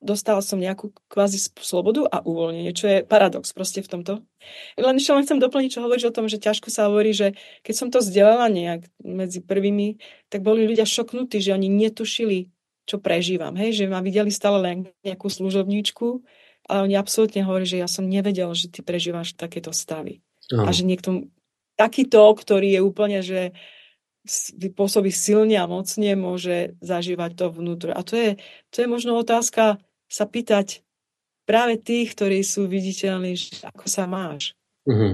dostala 0.00 0.44
som 0.44 0.60
nejakú 0.60 0.92
kvázi 1.08 1.40
slobodu 1.56 2.04
a 2.08 2.20
uvoľnenie, 2.20 2.72
čo 2.76 2.88
je 2.88 2.98
paradox 3.04 3.52
proste 3.52 3.80
v 3.80 3.88
tomto. 3.96 4.12
Len 4.76 4.96
ešte 4.96 5.12
len 5.12 5.24
chcem 5.24 5.40
doplniť, 5.40 5.70
čo 5.72 5.84
hovoríš 5.84 6.12
o 6.12 6.16
tom, 6.16 6.28
že 6.28 6.40
ťažko 6.40 6.68
sa 6.72 6.88
hovorí, 6.88 7.16
že 7.16 7.36
keď 7.64 7.74
som 7.76 7.88
to 7.88 8.00
vzdelala 8.00 8.48
nejak 8.52 8.88
medzi 9.00 9.40
prvými, 9.44 10.00
tak 10.32 10.40
boli 10.44 10.68
ľudia 10.68 10.88
šoknutí, 10.88 11.40
že 11.40 11.56
oni 11.56 11.68
netušili, 11.68 12.48
čo 12.88 12.96
prežívam. 13.00 13.56
Hej? 13.56 13.84
Že 13.84 13.92
ma 13.92 14.00
videli 14.00 14.32
stále 14.32 14.60
len 14.60 14.76
nejakú 15.04 15.28
služobníčku, 15.28 16.24
ale 16.70 16.86
oni 16.86 16.94
absolútne 16.94 17.42
hovorí, 17.42 17.66
že 17.66 17.82
ja 17.82 17.90
som 17.90 18.06
nevedel, 18.06 18.46
že 18.54 18.70
ty 18.70 18.86
prežívaš 18.86 19.34
takéto 19.34 19.74
stavy. 19.74 20.22
Aha. 20.54 20.70
A 20.70 20.70
že 20.70 20.86
niekto 20.86 21.26
takýto, 21.74 22.22
ktorý 22.30 22.78
je 22.78 22.80
úplne, 22.80 23.18
že 23.26 23.50
pôsobí 24.76 25.10
silne 25.10 25.56
a 25.58 25.66
mocne, 25.66 26.12
môže 26.14 26.76
zažívať 26.78 27.30
to 27.34 27.46
vnútro. 27.50 27.90
A 27.90 28.04
to 28.04 28.14
je, 28.14 28.30
to 28.70 28.84
je 28.84 28.86
možno 28.86 29.16
otázka 29.16 29.80
sa 30.06 30.24
pýtať 30.28 30.84
práve 31.48 31.80
tých, 31.80 32.14
ktorí 32.14 32.44
sú 32.44 32.68
viditeľní, 32.70 33.34
že 33.34 33.64
ako 33.66 33.86
sa 33.88 34.04
máš. 34.06 34.54
Mm-hmm. 34.86 35.12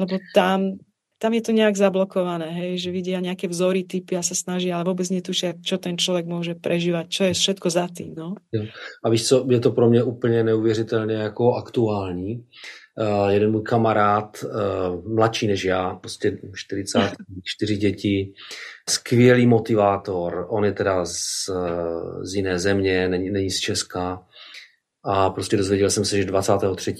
Lebo 0.00 0.14
tam, 0.32 0.80
tam 1.18 1.32
je 1.34 1.42
to 1.42 1.52
nejak 1.52 1.76
zablokované, 1.76 2.50
hej, 2.50 2.78
že 2.78 2.90
vidia 2.90 3.22
nejaké 3.22 3.48
vzory, 3.48 3.86
typy 3.86 4.18
a 4.18 4.22
sa 4.22 4.34
snažia, 4.34 4.76
ale 4.76 4.90
vôbec 4.90 5.06
netušia, 5.08 5.56
čo 5.62 5.78
ten 5.78 5.94
človek 5.96 6.26
môže 6.26 6.58
prežívať, 6.58 7.04
čo 7.08 7.22
je 7.30 7.34
všetko 7.34 7.68
za 7.70 7.86
tým. 7.88 8.12
No? 8.18 8.34
A 9.04 9.06
víš 9.08 9.28
co, 9.28 9.46
je 9.50 9.60
to 9.60 9.70
pro 9.70 9.90
mě 9.90 10.02
úplně 10.02 10.44
neuvěřitelně 10.44 11.14
jako 11.14 11.54
aktuální, 11.54 12.44
Uh, 12.98 13.28
jeden 13.28 13.50
můj 13.50 13.62
kamarád, 13.62 14.44
uh, 14.44 15.14
mladší 15.14 15.46
než 15.46 15.64
já, 15.64 15.94
prostě 15.94 16.38
44 16.54 17.76
děti, 17.76 18.32
skvělý 18.88 19.46
motivátor, 19.46 20.46
on 20.48 20.64
je 20.64 20.72
teda 20.72 21.04
z, 21.04 21.50
z 22.22 22.34
jiné 22.34 22.58
země, 22.58 23.08
není, 23.08 23.30
není 23.30 23.50
z 23.50 23.58
Česka 23.60 24.22
a 25.04 25.30
prostě 25.30 25.56
dozvěděl 25.56 25.90
jsem 25.90 26.04
se, 26.04 26.16
že 26.16 26.24
23. 26.24 26.94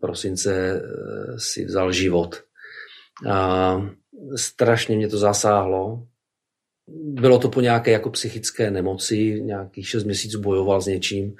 prosince 0.00 0.82
uh, 0.82 1.36
si 1.38 1.64
vzal 1.64 1.92
život. 1.92 2.42
A 3.28 3.82
strašně 4.36 4.96
mě 4.96 5.08
to 5.08 5.18
zasáhlo. 5.18 6.06
Bylo 7.04 7.38
to 7.38 7.48
po 7.48 7.60
nějaké 7.60 7.90
jako 7.90 8.10
psychické 8.10 8.70
nemoci, 8.70 9.40
nějakých 9.42 9.88
6 9.88 10.04
měsíců 10.04 10.40
bojoval 10.40 10.80
s 10.80 10.86
něčím 10.86 11.36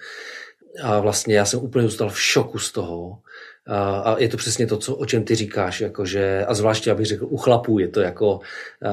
a 0.83 1.01
vlastně 1.01 1.35
já 1.35 1.45
jsem 1.45 1.61
úplně 1.61 1.89
zůstal 1.89 2.09
v 2.09 2.21
šoku 2.21 2.59
z 2.59 2.73
toho, 2.73 3.19
a 3.69 4.17
je 4.19 4.29
to 4.29 4.37
přesně 4.37 4.67
to, 4.67 4.77
co, 4.77 4.97
o 4.97 5.07
čem 5.07 5.25
ty 5.25 5.35
říkáš, 5.35 5.81
jakože, 5.81 6.45
a 6.45 6.55
zvláště, 6.55 6.91
abych 6.91 7.07
řekl, 7.07 7.27
u 7.31 7.37
chlapů 7.37 7.79
je 7.79 7.89
to 7.89 8.01
jako, 8.01 8.41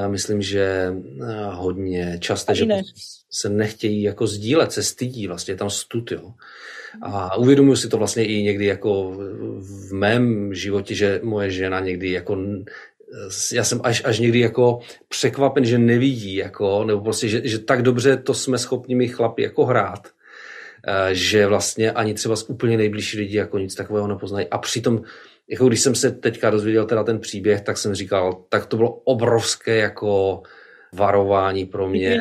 myslím, 0.08 0.42
že 0.42 0.94
hodně 1.50 2.18
časté, 2.20 2.54
že 2.54 2.66
ne. 2.66 2.82
se 3.30 3.48
nechtějí 3.48 4.02
jako 4.02 4.26
sdílet, 4.26 4.72
se 4.72 4.82
stydí, 4.82 5.26
vlastně 5.26 5.52
je 5.52 5.58
tam 5.58 5.70
stud, 5.70 6.12
jo. 6.12 6.32
A 7.02 7.36
uvědomuji 7.36 7.76
si 7.76 7.88
to 7.88 7.98
vlastně 7.98 8.24
i 8.24 8.42
někdy 8.42 8.66
jako 8.66 9.10
v 9.60 9.92
mém 9.92 10.54
životě, 10.54 10.94
že 10.94 11.20
moje 11.22 11.50
žena 11.50 11.80
někdy 11.80 12.12
jako 12.12 12.36
já 13.52 13.64
jsem 13.64 13.80
až, 13.84 14.02
až 14.04 14.18
někdy 14.18 14.40
jako 14.40 14.80
překvapen, 15.08 15.64
že 15.64 15.78
nevidí, 15.78 16.34
jako, 16.34 16.84
nebo 16.84 17.00
prostě, 17.00 17.28
že, 17.28 17.48
že 17.48 17.58
tak 17.58 17.82
dobře 17.82 18.16
to 18.16 18.34
jsme 18.34 18.58
schopni 18.58 18.94
my 18.94 19.08
chlapi 19.08 19.42
jako 19.42 19.64
hrát, 19.64 20.08
že 21.12 21.46
vlastně 21.46 21.92
ani 21.92 22.14
třeba 22.14 22.36
z 22.36 22.42
úplně 22.42 22.76
nejbližší 22.76 23.18
lidi 23.18 23.36
jako 23.36 23.58
nic 23.58 23.74
takového 23.74 24.06
nepoznají. 24.06 24.46
A 24.46 24.58
přitom, 24.58 25.02
jako 25.48 25.68
když 25.68 25.80
jsem 25.80 25.94
se 25.94 26.10
teďka 26.10 26.50
dozvěděl 26.50 26.84
teda 26.84 27.04
ten 27.04 27.18
příběh, 27.18 27.60
tak 27.60 27.78
jsem 27.78 27.94
říkal, 27.94 28.44
tak 28.48 28.66
to 28.66 28.76
bylo 28.76 28.90
obrovské 28.90 29.76
jako 29.76 30.42
varování 30.92 31.66
pro 31.66 31.88
mě. 31.88 32.20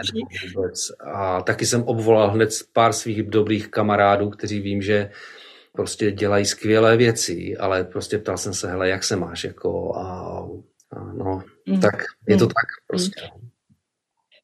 Vůbec. 0.56 0.92
A 1.14 1.42
taky 1.42 1.66
jsem 1.66 1.84
obvolal 1.84 2.32
hned 2.32 2.50
pár 2.74 2.94
svých 2.94 3.24
dobrých 3.24 3.68
kamarádů, 3.68 4.30
kteří 4.30 4.60
vím, 4.60 4.82
že 4.82 5.10
prostě 5.72 6.12
dělají 6.12 6.46
skvělé 6.46 6.98
věci, 6.98 7.58
ale 7.58 7.84
prostě 7.84 8.18
ptal 8.18 8.38
jsem 8.38 8.54
se, 8.54 8.72
hele, 8.72 8.90
jak 8.90 9.04
se 9.04 9.16
máš, 9.16 9.44
jako 9.44 9.96
a, 9.96 10.02
a 10.92 11.14
no, 11.14 11.44
mm. 11.66 11.80
tak 11.80 12.04
je 12.28 12.38
to 12.38 12.46
mm. 12.46 12.50
tak 12.50 12.68
prostě. 12.88 13.22
Mm. 13.42 13.47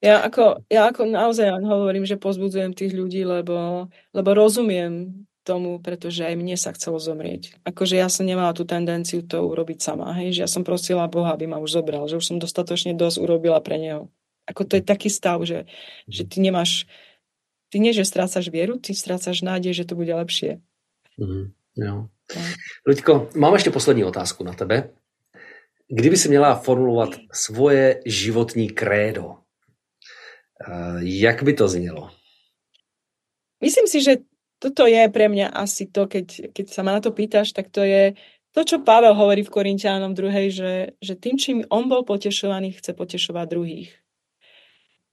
Ja 0.04 0.20
ako, 0.20 0.68
ja 0.68 0.92
ako 0.92 1.08
naozaj 1.08 1.64
hovorím, 1.64 2.04
že 2.04 2.20
pozbudzujem 2.20 2.76
tých 2.76 2.92
ľudí, 2.92 3.24
lebo, 3.24 3.88
lebo 4.12 4.30
rozumiem 4.36 5.24
tomu, 5.48 5.80
pretože 5.80 6.28
aj 6.28 6.36
mne 6.36 6.60
sa 6.60 6.76
chcelo 6.76 7.00
zomrieť. 7.00 7.56
Akože 7.64 7.96
ja 7.96 8.12
som 8.12 8.28
nemala 8.28 8.52
tú 8.52 8.68
tendenciu 8.68 9.24
to 9.24 9.40
urobiť 9.40 9.80
sama, 9.80 10.12
hej, 10.20 10.36
že 10.36 10.44
ja 10.44 10.50
som 10.52 10.68
prosila 10.68 11.08
Boha, 11.08 11.32
aby 11.32 11.48
ma 11.48 11.56
už 11.60 11.80
zobral, 11.80 12.04
že 12.12 12.20
už 12.20 12.36
som 12.36 12.38
dostatočne 12.40 13.00
dosť 13.00 13.24
urobila 13.24 13.64
pre 13.64 13.80
neho. 13.80 14.12
Ako 14.44 14.68
to 14.68 14.76
je 14.76 14.84
taký 14.84 15.08
stav, 15.08 15.40
že, 15.48 15.72
že 16.08 16.28
ty 16.28 16.44
nemáš, 16.44 16.84
ty 17.72 17.80
nie, 17.80 17.96
že 17.96 18.04
strácaš 18.04 18.52
vieru, 18.52 18.76
ty 18.76 18.92
strácaš 18.92 19.40
nádej, 19.40 19.72
že 19.72 19.88
to 19.88 19.96
bude 19.96 20.12
lepšie. 20.12 20.60
Mm, 21.16 21.56
jo. 21.80 21.96
No. 21.96 22.42
Luďko, 22.88 23.30
mám 23.36 23.54
ještě 23.54 23.72
poslední 23.72 24.04
otázku 24.04 24.44
na 24.44 24.54
tebe. 24.54 24.90
Kdyby 25.88 26.18
si 26.18 26.30
měla 26.30 26.56
formulovat 26.56 27.10
svoje 27.32 28.02
životní 28.06 28.70
krédo, 28.70 29.43
Jak 31.00 31.44
by 31.44 31.54
to 31.54 31.68
znělo? 31.68 32.10
Myslím 33.62 33.88
si, 33.88 34.04
že 34.04 34.18
toto 34.60 34.88
je 34.88 35.08
pre 35.12 35.28
mňa 35.28 35.52
asi 35.52 35.88
to, 35.92 36.08
keď, 36.08 36.56
keď 36.56 36.66
sa 36.72 36.82
ma 36.84 36.96
na 36.96 37.02
to 37.04 37.12
pýtaš, 37.12 37.52
tak 37.52 37.72
to 37.72 37.84
je 37.84 38.16
to, 38.54 38.62
čo 38.64 38.86
Pavel 38.86 39.18
hovorí 39.18 39.42
v 39.42 39.50
Korintiánom 39.50 40.14
druhej, 40.14 40.54
že, 40.54 40.74
že 41.02 41.18
tým, 41.18 41.36
čím 41.42 41.58
on 41.74 41.90
bol 41.90 42.06
potešovaný, 42.06 42.78
chce 42.78 42.94
potešovať 42.94 43.46
druhých. 43.50 43.92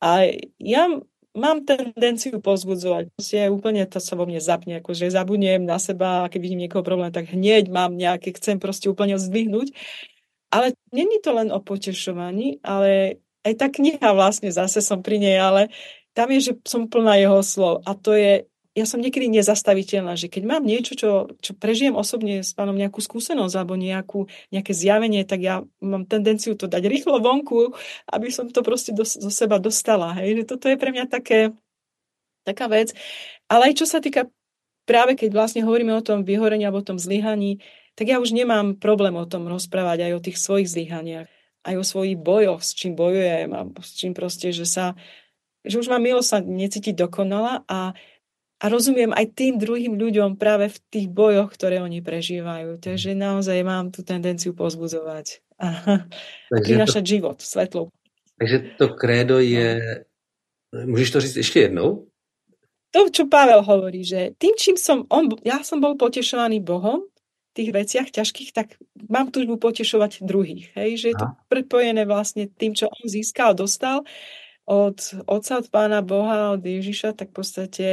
A 0.04 0.28
ja 0.60 0.92
mám 1.32 1.64
tendenciu 1.64 2.42
pozbudzovať. 2.42 3.10
Proste 3.16 3.48
úplne 3.48 3.86
to 3.86 4.02
sa 4.02 4.18
vo 4.18 4.28
mne 4.28 4.42
zapne, 4.42 4.82
akože 4.82 5.08
zabudnem 5.08 5.62
na 5.64 5.80
seba 5.80 6.26
a 6.26 6.30
keď 6.30 6.40
vidím 6.42 6.62
niekoho 6.66 6.84
problém, 6.84 7.14
tak 7.14 7.32
hneď 7.32 7.72
mám 7.72 7.96
nejaké, 7.96 8.34
chcem 8.36 8.60
proste 8.60 8.90
úplne 8.90 9.16
zdvihnúť. 9.16 9.72
Ale 10.50 10.74
není 10.90 11.22
to 11.22 11.30
len 11.30 11.54
o 11.54 11.62
potešovaní, 11.62 12.58
ale 12.66 13.22
aj 13.44 13.54
tá 13.56 13.66
kniha 13.72 14.10
vlastne, 14.12 14.52
zase 14.52 14.84
som 14.84 15.00
pri 15.00 15.16
nej, 15.16 15.36
ale 15.40 15.72
tam 16.12 16.28
je, 16.34 16.50
že 16.50 16.52
som 16.66 16.90
plná 16.90 17.16
jeho 17.16 17.40
slov 17.40 17.86
a 17.86 17.96
to 17.96 18.12
je, 18.12 18.44
ja 18.76 18.86
som 18.86 19.02
niekedy 19.02 19.26
nezastaviteľná, 19.26 20.14
že 20.14 20.30
keď 20.30 20.42
mám 20.46 20.62
niečo, 20.62 20.94
čo, 20.94 21.10
čo 21.42 21.52
prežijem 21.58 21.98
osobne 21.98 22.46
s 22.46 22.54
pánom 22.54 22.76
nejakú 22.76 23.02
skúsenosť 23.02 23.54
alebo 23.58 23.74
nejakú, 23.74 24.30
nejaké 24.54 24.72
zjavenie, 24.76 25.26
tak 25.26 25.42
ja 25.42 25.66
mám 25.82 26.06
tendenciu 26.06 26.54
to 26.54 26.70
dať 26.70 26.86
rýchlo 26.86 27.18
vonku, 27.18 27.74
aby 28.14 28.30
som 28.30 28.46
to 28.46 28.62
proste 28.62 28.94
do, 28.94 29.02
do 29.02 29.30
seba 29.30 29.58
dostala. 29.58 30.14
Hej? 30.22 30.42
Že 30.42 30.44
toto 30.54 30.66
je 30.70 30.78
pre 30.78 30.94
mňa 30.94 31.10
také, 31.10 31.50
taká 32.46 32.70
vec. 32.70 32.94
Ale 33.50 33.74
aj 33.74 33.82
čo 33.82 33.86
sa 33.90 33.98
týka 33.98 34.30
práve 34.86 35.18
keď 35.18 35.34
vlastne 35.34 35.66
hovoríme 35.66 35.90
o 35.94 36.06
tom 36.06 36.22
vyhorení 36.22 36.62
alebo 36.62 36.82
o 36.82 36.86
tom 36.86 36.98
zlyhaní, 36.98 37.58
tak 37.98 38.06
ja 38.06 38.22
už 38.22 38.30
nemám 38.30 38.78
problém 38.78 39.18
o 39.18 39.26
tom 39.26 39.50
rozprávať 39.50 40.06
aj 40.06 40.12
o 40.14 40.24
tých 40.24 40.38
svojich 40.38 40.70
zlyhaniach 40.70 41.39
aj 41.64 41.74
o 41.76 41.84
svojich 41.84 42.16
bojoch, 42.16 42.64
s 42.64 42.72
čím 42.72 42.96
bojujem 42.96 43.50
a 43.52 43.68
s 43.80 43.90
čím 43.96 44.12
proste, 44.16 44.52
že 44.52 44.64
sa, 44.64 44.96
že 45.64 45.76
už 45.76 45.92
mám 45.92 46.00
milo 46.00 46.24
sa 46.24 46.40
necítiť 46.40 46.96
dokonala 46.96 47.64
a, 47.68 47.92
a 48.60 48.64
rozumiem 48.68 49.12
aj 49.12 49.36
tým 49.36 49.60
druhým 49.60 49.96
ľuďom 49.96 50.40
práve 50.40 50.72
v 50.72 50.78
tých 50.88 51.06
bojoch, 51.12 51.52
ktoré 51.52 51.84
oni 51.84 52.00
prežívajú. 52.00 52.80
Takže 52.80 53.12
naozaj 53.12 53.60
mám 53.64 53.92
tú 53.92 54.00
tendenciu 54.00 54.56
pozbudzovať 54.56 55.44
a, 55.60 55.68
a 56.52 56.58
to, 56.88 57.00
život, 57.04 57.38
svetlo. 57.40 57.92
Takže 58.40 58.80
to 58.80 58.86
krédo 58.96 59.36
je, 59.36 60.00
no. 60.72 60.86
můžeš 60.86 61.10
to 61.10 61.20
říct 61.20 61.36
ještě 61.36 61.60
jednou? 61.60 62.10
to, 62.90 63.06
čo 63.10 63.24
Pavel 63.30 63.62
hovorí, 63.62 64.02
že 64.02 64.34
tým, 64.34 64.54
čím 64.58 64.76
som, 64.76 65.06
on, 65.14 65.30
ja 65.46 65.62
som 65.62 65.78
bol 65.78 65.94
potešovaný 65.94 66.58
Bohom, 66.58 67.06
tých 67.60 67.76
veciach 67.76 68.08
ťažkých, 68.08 68.50
tak 68.56 68.80
mám 69.12 69.28
túžbu 69.28 69.60
potešovať 69.60 70.24
druhých. 70.24 70.72
Hej? 70.72 71.04
Že 71.04 71.06
je 71.12 71.16
to 71.20 71.26
prepojené 71.52 72.08
vlastne 72.08 72.48
tým, 72.48 72.72
čo 72.72 72.88
on 72.88 73.04
získal, 73.04 73.52
dostal 73.52 74.00
od 74.64 74.96
Otca, 75.28 75.60
od 75.60 75.68
Pána 75.68 76.00
Boha, 76.00 76.56
od 76.56 76.64
Ježiša, 76.64 77.12
tak 77.12 77.36
v 77.36 77.36
podstate 77.36 77.86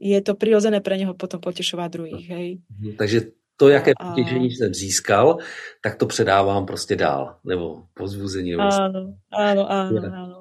je 0.00 0.18
to 0.24 0.32
prirodzené 0.32 0.80
pre 0.80 0.96
neho 0.96 1.12
potom 1.12 1.44
potešovať 1.44 1.88
druhých. 1.92 2.26
Hej? 2.32 2.48
Mhm, 2.72 2.96
takže 2.96 3.36
to, 3.60 3.68
jaké 3.68 3.92
potěšení 3.92 4.50
jsem 4.50 4.74
získal, 4.74 5.36
tak 5.84 5.96
to 5.96 6.06
předávám 6.06 6.66
prostě 6.66 6.96
dál, 6.96 7.36
nebo 7.44 7.84
pozbuzení. 7.94 8.56
Áno, 8.56 9.20
áno, 9.28 9.62
áno, 9.68 10.00
áno. 10.08 10.38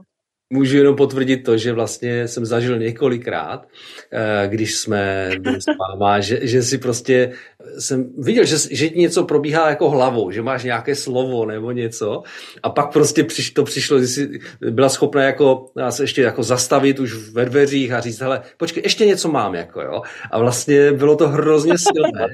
Můžu 0.53 0.77
jenom 0.77 0.95
potvrdit 0.95 1.37
to, 1.37 1.57
že 1.57 1.73
vlastně 1.73 2.27
jsem 2.27 2.45
zažil 2.45 2.79
několikrát, 2.79 3.67
eh, 4.11 4.47
když 4.47 4.75
jsme 4.75 5.31
byli 5.39 5.61
s 5.61 5.65
máma, 5.79 6.19
že, 6.19 6.39
že 6.47 6.63
si 6.63 6.77
prostě 6.77 7.31
jsem 7.79 8.13
viděl, 8.17 8.45
že, 8.45 8.55
že 8.71 8.89
něco 8.89 9.23
probíhá 9.23 9.69
jako 9.69 9.89
hlavou, 9.89 10.31
že 10.31 10.41
máš 10.41 10.63
nějaké 10.63 10.95
slovo 10.95 11.45
nebo 11.45 11.71
něco 11.71 12.23
a 12.63 12.69
pak 12.69 12.93
prostě 12.93 13.23
přiš, 13.23 13.51
to 13.51 13.63
přišlo, 13.63 13.99
že 13.99 14.07
jsi 14.07 14.39
byla 14.69 14.89
schopna 14.89 15.23
jako 15.23 15.71
se 15.89 16.03
ještě 16.03 16.21
jako 16.21 16.43
zastavit 16.43 16.99
už 16.99 17.13
ve 17.31 17.45
dveřích 17.45 17.91
a 17.91 17.99
říct, 17.99 18.19
hele, 18.19 18.41
počkej, 18.57 18.83
ještě 18.83 19.05
něco 19.05 19.31
mám, 19.31 19.55
jako 19.55 19.81
jo. 19.81 20.01
A 20.31 20.39
vlastně 20.39 20.91
bylo 20.91 21.15
to 21.15 21.27
hrozně 21.27 21.73
silné. 21.77 22.27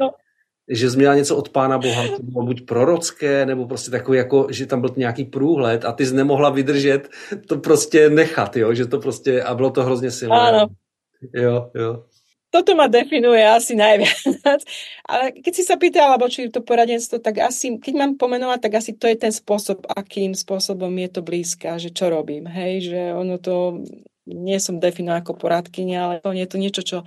Že 0.70 0.90
jsi 0.90 0.98
měla 0.98 1.16
něco 1.16 1.38
od 1.38 1.50
Pána 1.50 1.78
Boha, 1.78 2.08
to 2.08 2.24
bylo 2.24 2.46
buď 2.46 2.66
prorocké, 2.66 3.46
nebo 3.46 3.68
prostě 3.68 3.92
takový, 3.92 4.18
jako, 4.18 4.48
že 4.50 4.66
tam 4.66 4.82
byl 4.82 4.94
nějaký 4.98 5.26
průhled 5.26 5.86
a 5.86 5.92
ty 5.92 6.06
jsi 6.06 6.16
nemohla 6.16 6.50
vydržet 6.50 7.10
to 7.48 7.58
prostě 7.58 8.10
nechat, 8.10 8.58
jo? 8.58 8.74
že 8.74 8.86
to 8.86 9.00
prostě, 9.00 9.44
a 9.44 9.56
bylo 9.56 9.70
to 9.70 9.84
hrozně 9.84 10.12
silné. 10.12 10.36
Áno. 10.36 10.68
Jo, 11.34 11.72
jo. 11.76 12.04
Toto 12.56 12.72
ma 12.72 12.88
definuje 12.88 13.44
asi 13.44 13.76
najviac. 13.76 14.16
Ale 15.12 15.36
keď 15.44 15.54
si 15.56 15.64
sa 15.68 15.76
pýtala, 15.76 16.16
alebo 16.16 16.32
či 16.32 16.48
to 16.48 16.64
poradenstvo, 16.64 17.20
tak 17.20 17.44
asi, 17.44 17.76
keď 17.84 17.94
mám 18.00 18.12
pomenovať, 18.16 18.60
tak 18.64 18.74
asi 18.80 18.96
to 18.96 19.12
je 19.12 19.18
ten 19.20 19.34
spôsob, 19.36 19.84
akým 19.92 20.32
spôsobom 20.32 20.92
je 20.96 21.10
to 21.12 21.20
blízka, 21.20 21.76
že 21.76 21.92
čo 21.92 22.08
robím. 22.08 22.48
Hej, 22.48 22.96
že 22.96 23.02
ono 23.12 23.44
to, 23.44 23.84
nie 24.24 24.56
som 24.64 24.80
definovaná 24.80 25.20
ako 25.20 25.36
poradkynia, 25.36 26.00
ale 26.00 26.14
to 26.24 26.32
je 26.32 26.48
to 26.48 26.58
niečo, 26.58 26.82
čo 26.88 26.98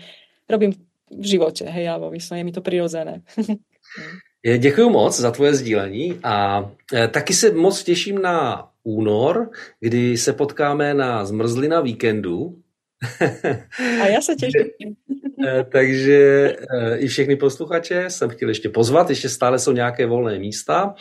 robím 0.53 0.77
v 1.11 1.27
životě, 1.27 1.65
hej, 1.65 1.89
alebo 1.89 2.11
vyslovene 2.11 2.41
je 2.41 2.45
mi 2.45 2.53
to 2.53 2.61
přirozené. 2.61 3.23
Děkuji 4.59 4.91
moc 4.91 5.21
za 5.21 5.31
tvoje 5.31 5.55
sdílení 5.55 6.21
a 6.23 6.65
e, 6.95 7.09
taky 7.09 7.35
se 7.35 7.51
moc 7.51 7.83
těším 7.83 8.23
na 8.23 8.69
únor, 8.85 9.51
kdy 9.81 10.17
se 10.17 10.33
potkáme 10.33 10.95
na 10.95 11.25
zmrzlina 11.25 11.81
víkendu. 11.81 12.59
A 14.03 14.07
já 14.07 14.21
se 14.21 14.35
těším. 14.35 14.69
E, 15.47 15.65
takže 15.65 16.57
e, 16.71 16.97
i 16.97 17.09
všechny 17.09 17.37
posluchače 17.37 18.05
jsem 18.09 18.29
chtěl 18.29 18.49
ještě 18.49 18.69
pozvat, 18.69 19.11
ještě 19.11 19.29
stále 19.29 19.59
jsou 19.59 19.73
nějaké 19.73 20.07
volné 20.07 20.39
místa. 20.39 20.95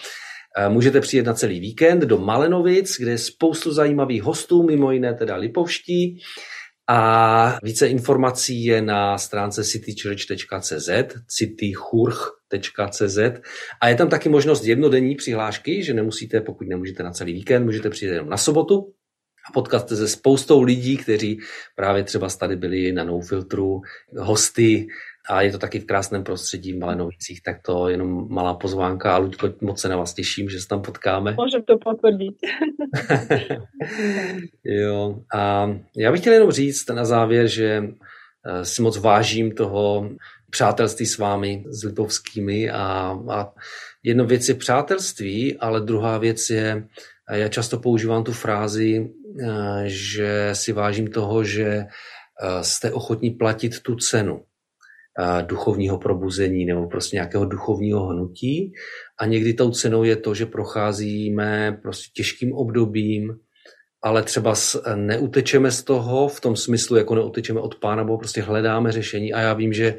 Můžete 0.69 1.01
přijet 1.01 1.25
na 1.25 1.33
celý 1.33 1.59
víkend 1.59 1.99
do 1.99 2.17
Malenovic, 2.17 2.97
kde 2.99 3.11
je 3.11 3.17
spoustu 3.17 3.73
zajímavých 3.73 4.23
hostů, 4.23 4.63
mimo 4.63 4.91
jiné 4.91 5.13
teda 5.13 5.35
Lipovští. 5.35 6.19
A 6.89 7.59
více 7.63 7.87
informací 7.87 8.65
je 8.65 8.81
na 8.81 9.17
stránce 9.17 9.63
citychurch.cz, 9.63 10.89
citychurch.cz 11.27 13.17
a 13.81 13.87
je 13.89 13.95
tam 13.95 14.09
taky 14.09 14.29
možnost 14.29 14.65
jednodenní 14.65 15.15
přihlášky, 15.15 15.83
že 15.83 15.93
nemusíte, 15.93 16.41
pokud 16.41 16.67
nemůžete 16.67 17.03
na 17.03 17.11
celý 17.11 17.33
víkend, 17.33 17.65
můžete 17.65 17.89
přijít 17.89 18.09
jenom 18.09 18.29
na 18.29 18.37
sobotu. 18.37 18.93
A 19.49 19.53
potkat 19.53 19.89
se 19.89 20.07
spoustou 20.07 20.61
lidí, 20.61 20.97
kteří 20.97 21.39
právě 21.75 22.03
třeba 22.03 22.29
tady 22.29 22.55
byli 22.55 22.91
na 22.91 23.03
No 23.03 23.19
Filtru, 23.21 23.81
hosty 24.17 24.87
a 25.29 25.41
je 25.41 25.51
to 25.51 25.57
taky 25.57 25.79
v 25.79 25.85
krásném 25.85 26.23
prostředí 26.23 26.73
v 26.73 26.79
Malenovicích, 26.79 27.43
tak 27.43 27.61
to 27.61 27.89
jenom 27.89 28.27
malá 28.29 28.53
pozvánka 28.53 29.15
a 29.15 29.17
Luďko, 29.17 29.53
moc 29.61 29.81
se 29.81 29.89
na 29.89 29.97
vás 29.97 30.13
těším, 30.13 30.49
že 30.49 30.59
se 30.59 30.67
tam 30.67 30.81
potkáme. 30.81 31.35
Můžem 31.39 31.63
to 31.63 31.77
potvrdit. 31.77 32.35
jo, 34.63 35.19
a 35.35 35.71
já 35.97 36.11
bych 36.11 36.21
chtěl 36.21 36.33
jenom 36.33 36.51
říct 36.51 36.89
na 36.89 37.05
závěr, 37.05 37.47
že 37.47 37.83
eh, 38.45 38.65
si 38.65 38.81
moc 38.81 38.97
vážím 38.97 39.51
toho 39.51 40.09
přátelství 40.49 41.05
s 41.05 41.17
vámi, 41.17 41.63
s 41.69 41.83
Lipovskými 41.83 42.69
a, 42.69 43.17
a 43.29 43.53
jedna 44.03 44.23
věc 44.23 44.49
je 44.49 44.55
přátelství, 44.55 45.57
ale 45.57 45.81
druhá 45.81 46.17
věc 46.17 46.49
je, 46.49 46.87
já 47.31 47.47
často 47.47 47.79
používám 47.79 48.23
tu 48.23 48.33
frázi, 48.33 49.09
eh, 49.41 49.83
že 49.85 50.49
si 50.53 50.73
vážím 50.73 51.07
toho, 51.07 51.43
že 51.43 51.67
eh, 51.67 51.87
jste 52.61 52.91
ochotní 52.91 53.29
platit 53.29 53.79
tu 53.79 53.95
cenu 53.95 54.43
duchovního 55.41 55.97
probuzení 55.97 56.65
nebo 56.65 56.87
prostě 56.87 57.15
nějakého 57.15 57.45
duchovního 57.45 58.05
hnutí. 58.05 58.73
A 59.19 59.25
někdy 59.25 59.53
tou 59.53 59.71
cenou 59.71 60.03
je 60.03 60.15
to, 60.15 60.33
že 60.33 60.45
procházíme 60.45 61.79
prostě 61.81 62.11
těžkým 62.13 62.53
obdobím, 62.53 63.37
ale 64.03 64.23
třeba 64.23 64.53
neutečeme 64.95 65.71
z 65.71 65.83
toho 65.83 66.27
v 66.27 66.41
tom 66.41 66.55
smyslu, 66.55 66.97
jako 66.97 67.15
neutečeme 67.15 67.59
od 67.59 67.75
pána, 67.75 68.03
bo 68.03 68.17
prostě 68.17 68.41
hledáme 68.41 68.91
řešení 68.91 69.33
a 69.33 69.41
já 69.41 69.53
vím, 69.53 69.73
že 69.73 69.95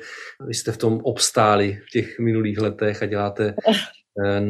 vy 0.47 0.55
jste 0.55 0.73
v 0.73 0.77
tom 0.77 1.01
obstáli 1.03 1.81
v 1.87 1.91
těch 1.91 2.19
minulých 2.19 2.59
letech 2.59 3.03
a 3.03 3.07
děláte 3.07 3.55
eh, 4.25 4.41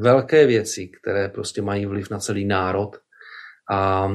velké 0.00 0.46
věci, 0.46 0.88
které 0.88 1.28
prostě 1.28 1.62
mají 1.62 1.86
vliv 1.86 2.10
na 2.10 2.18
celý 2.18 2.44
národ 2.44 2.96
a 3.72 4.10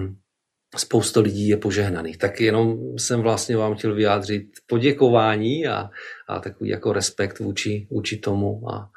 spousta 0.75 1.19
lidí 1.19 1.47
je 1.47 1.57
požehnaných. 1.57 2.17
Tak 2.17 2.41
jenom 2.41 2.97
jsem 2.97 3.21
vlastně 3.21 3.57
vám 3.57 3.75
chtěl 3.75 3.95
vyjádřit 3.95 4.47
poděkování 4.67 5.67
a, 5.67 5.89
a 6.27 6.39
takový 6.39 6.69
jako 6.69 6.93
respekt 6.93 7.39
vůči, 7.39 7.87
vůči 7.91 8.17
tomu 8.17 8.69
a, 8.69 8.89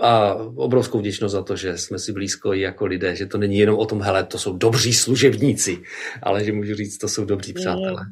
a 0.00 0.34
obrovskou 0.34 0.98
vděčnost 0.98 1.32
za 1.32 1.42
to, 1.42 1.56
že 1.56 1.78
jsme 1.78 1.98
si 1.98 2.12
blízko 2.12 2.54
i 2.54 2.60
jako 2.60 2.86
lidé, 2.86 3.16
že 3.16 3.26
to 3.26 3.38
není 3.38 3.58
jenom 3.58 3.78
o 3.78 3.86
tom, 3.86 4.02
hele, 4.02 4.24
to 4.24 4.38
jsou 4.38 4.56
dobří 4.56 4.92
služebníci, 4.92 5.78
ale 6.22 6.44
že 6.44 6.52
můžu 6.52 6.74
říct, 6.74 6.98
to 6.98 7.08
jsou 7.08 7.24
dobří 7.24 7.52
přátelé. 7.52 8.06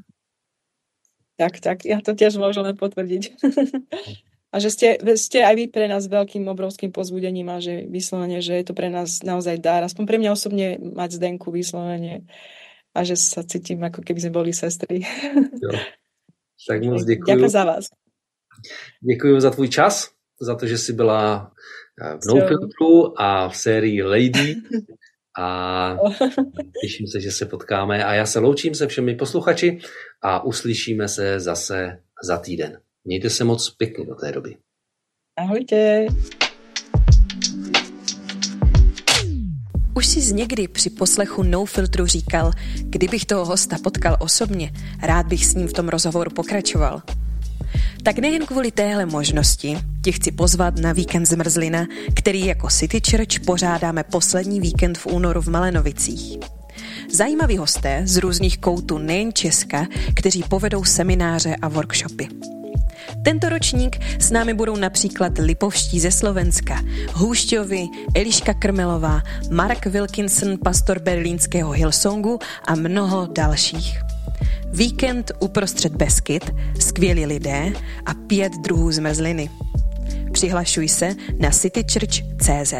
Tak, 1.36 1.60
tak, 1.60 1.84
já 1.84 2.00
to 2.04 2.14
těž 2.14 2.36
můžu 2.36 2.60
len 2.60 2.76
potvrdiť. 2.76 3.34
a 4.52 4.58
že 4.58 4.70
ste, 4.74 4.88
ste 5.14 5.46
aj 5.46 5.54
vy 5.54 5.66
pre 5.70 5.86
nás 5.86 6.10
veľkým, 6.10 6.42
obrovským 6.50 6.90
pozbudením 6.90 7.46
a 7.54 7.62
že 7.62 7.86
vyslovene, 7.86 8.42
že 8.42 8.58
je 8.58 8.64
to 8.66 8.74
pre 8.74 8.90
nás 8.90 9.22
naozaj 9.22 9.62
dár. 9.62 9.86
Aspoň 9.86 10.04
pre 10.10 10.18
mňa 10.18 10.30
osobne 10.34 10.66
mať 10.82 11.22
Zdenku 11.22 11.54
vyslovene 11.54 12.26
a 12.94 13.04
že 13.04 13.16
sa 13.16 13.46
cítim, 13.46 13.78
ako 13.82 14.02
keby 14.02 14.20
sme 14.20 14.32
boli 14.34 14.52
sestry. 14.52 15.06
Jo. 15.62 15.70
Tak 16.68 16.84
moc 16.84 17.04
děkuji. 17.04 17.34
Děkuji 17.34 17.48
za 17.48 17.64
vás. 17.64 17.84
Děkuji 19.10 19.40
za 19.40 19.50
tvůj 19.50 19.68
čas, 19.68 20.10
za 20.40 20.54
to, 20.54 20.66
že 20.66 20.78
jsi 20.78 20.92
byla 20.92 21.52
eh, 22.02 22.18
v 22.18 22.26
No 22.26 22.46
Filtru 22.48 23.20
a 23.20 23.48
v 23.48 23.56
sérii 23.56 24.02
Lady 24.02 24.56
a 25.40 25.96
těším 26.82 27.06
se, 27.06 27.20
že 27.20 27.30
se 27.32 27.46
potkáme 27.46 28.04
a 28.04 28.14
já 28.14 28.26
se 28.26 28.38
loučím 28.38 28.74
se 28.74 28.86
všemi 28.86 29.14
posluchači 29.14 29.78
a 30.22 30.44
uslyšíme 30.44 31.08
se 31.08 31.40
zase 31.40 32.02
za 32.24 32.38
týden. 32.38 32.80
Mějte 33.04 33.30
se 33.30 33.44
moc 33.44 33.70
pěkně 33.70 34.06
do 34.06 34.14
té 34.14 34.32
doby. 34.32 34.56
Ahojte. 35.38 36.06
Už 40.00 40.06
jsi 40.06 40.34
někdy 40.34 40.68
při 40.68 40.90
poslechu 40.90 41.42
No 41.42 41.64
Filtru 41.64 42.06
říkal, 42.06 42.52
kdybych 42.80 43.24
toho 43.24 43.44
hosta 43.44 43.76
potkal 43.84 44.16
osobně, 44.20 44.72
rád 45.02 45.26
bych 45.26 45.46
s 45.46 45.54
ním 45.54 45.68
v 45.68 45.72
tom 45.72 45.88
rozhovoru 45.88 46.30
pokračoval. 46.30 47.02
Tak 48.02 48.18
nejen 48.18 48.46
kvůli 48.46 48.70
téhle 48.70 49.06
možnosti 49.06 49.78
tě 50.02 50.12
chci 50.12 50.32
pozvat 50.32 50.78
na 50.78 50.92
víkend 50.92 51.26
Zmrzlina, 51.26 51.86
který 52.14 52.46
jako 52.46 52.68
City 52.68 53.00
Church 53.10 53.40
pořádáme 53.46 54.02
poslední 54.04 54.60
víkend 54.60 54.98
v 54.98 55.06
únoru 55.06 55.42
v 55.42 55.48
Malenovicích. 55.48 56.38
Zajímaví 57.12 57.56
hosté 57.56 58.02
z 58.04 58.16
různých 58.16 58.58
koutů 58.58 58.98
nejen 58.98 59.32
Česka, 59.32 59.86
kteří 60.14 60.42
povedou 60.42 60.84
semináře 60.84 61.56
a 61.62 61.68
workshopy. 61.68 62.28
Tento 63.22 63.48
ročník 63.48 63.98
s 64.20 64.30
námi 64.30 64.54
budou 64.54 64.76
například 64.76 65.38
Lipovští 65.38 66.00
ze 66.00 66.10
Slovenska, 66.10 66.82
Hůšťovi, 67.12 67.86
Eliška 68.14 68.54
Krmelová, 68.54 69.22
Mark 69.50 69.86
Wilkinson, 69.86 70.58
pastor 70.64 70.98
berlínského 70.98 71.70
Hillsongu 71.70 72.38
a 72.64 72.74
mnoho 72.74 73.26
dalších. 73.26 74.00
Víkend 74.72 75.32
uprostřed 75.40 75.96
Beskyt, 75.96 76.50
skvělí 76.80 77.26
lidé 77.26 77.72
a 78.06 78.14
pět 78.14 78.52
druhů 78.62 78.92
zmrzliny. 78.92 79.50
Přihlašuj 80.32 80.88
se 80.88 81.14
na 81.38 81.50
citychurch.cz. 81.50 82.74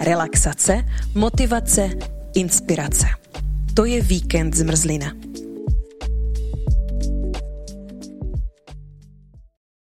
Relaxace, 0.00 0.84
motivace, 1.14 1.90
inspirace. 2.34 3.06
To 3.74 3.84
je 3.84 4.02
víkend 4.02 4.54
zmrzlina. 4.54 5.12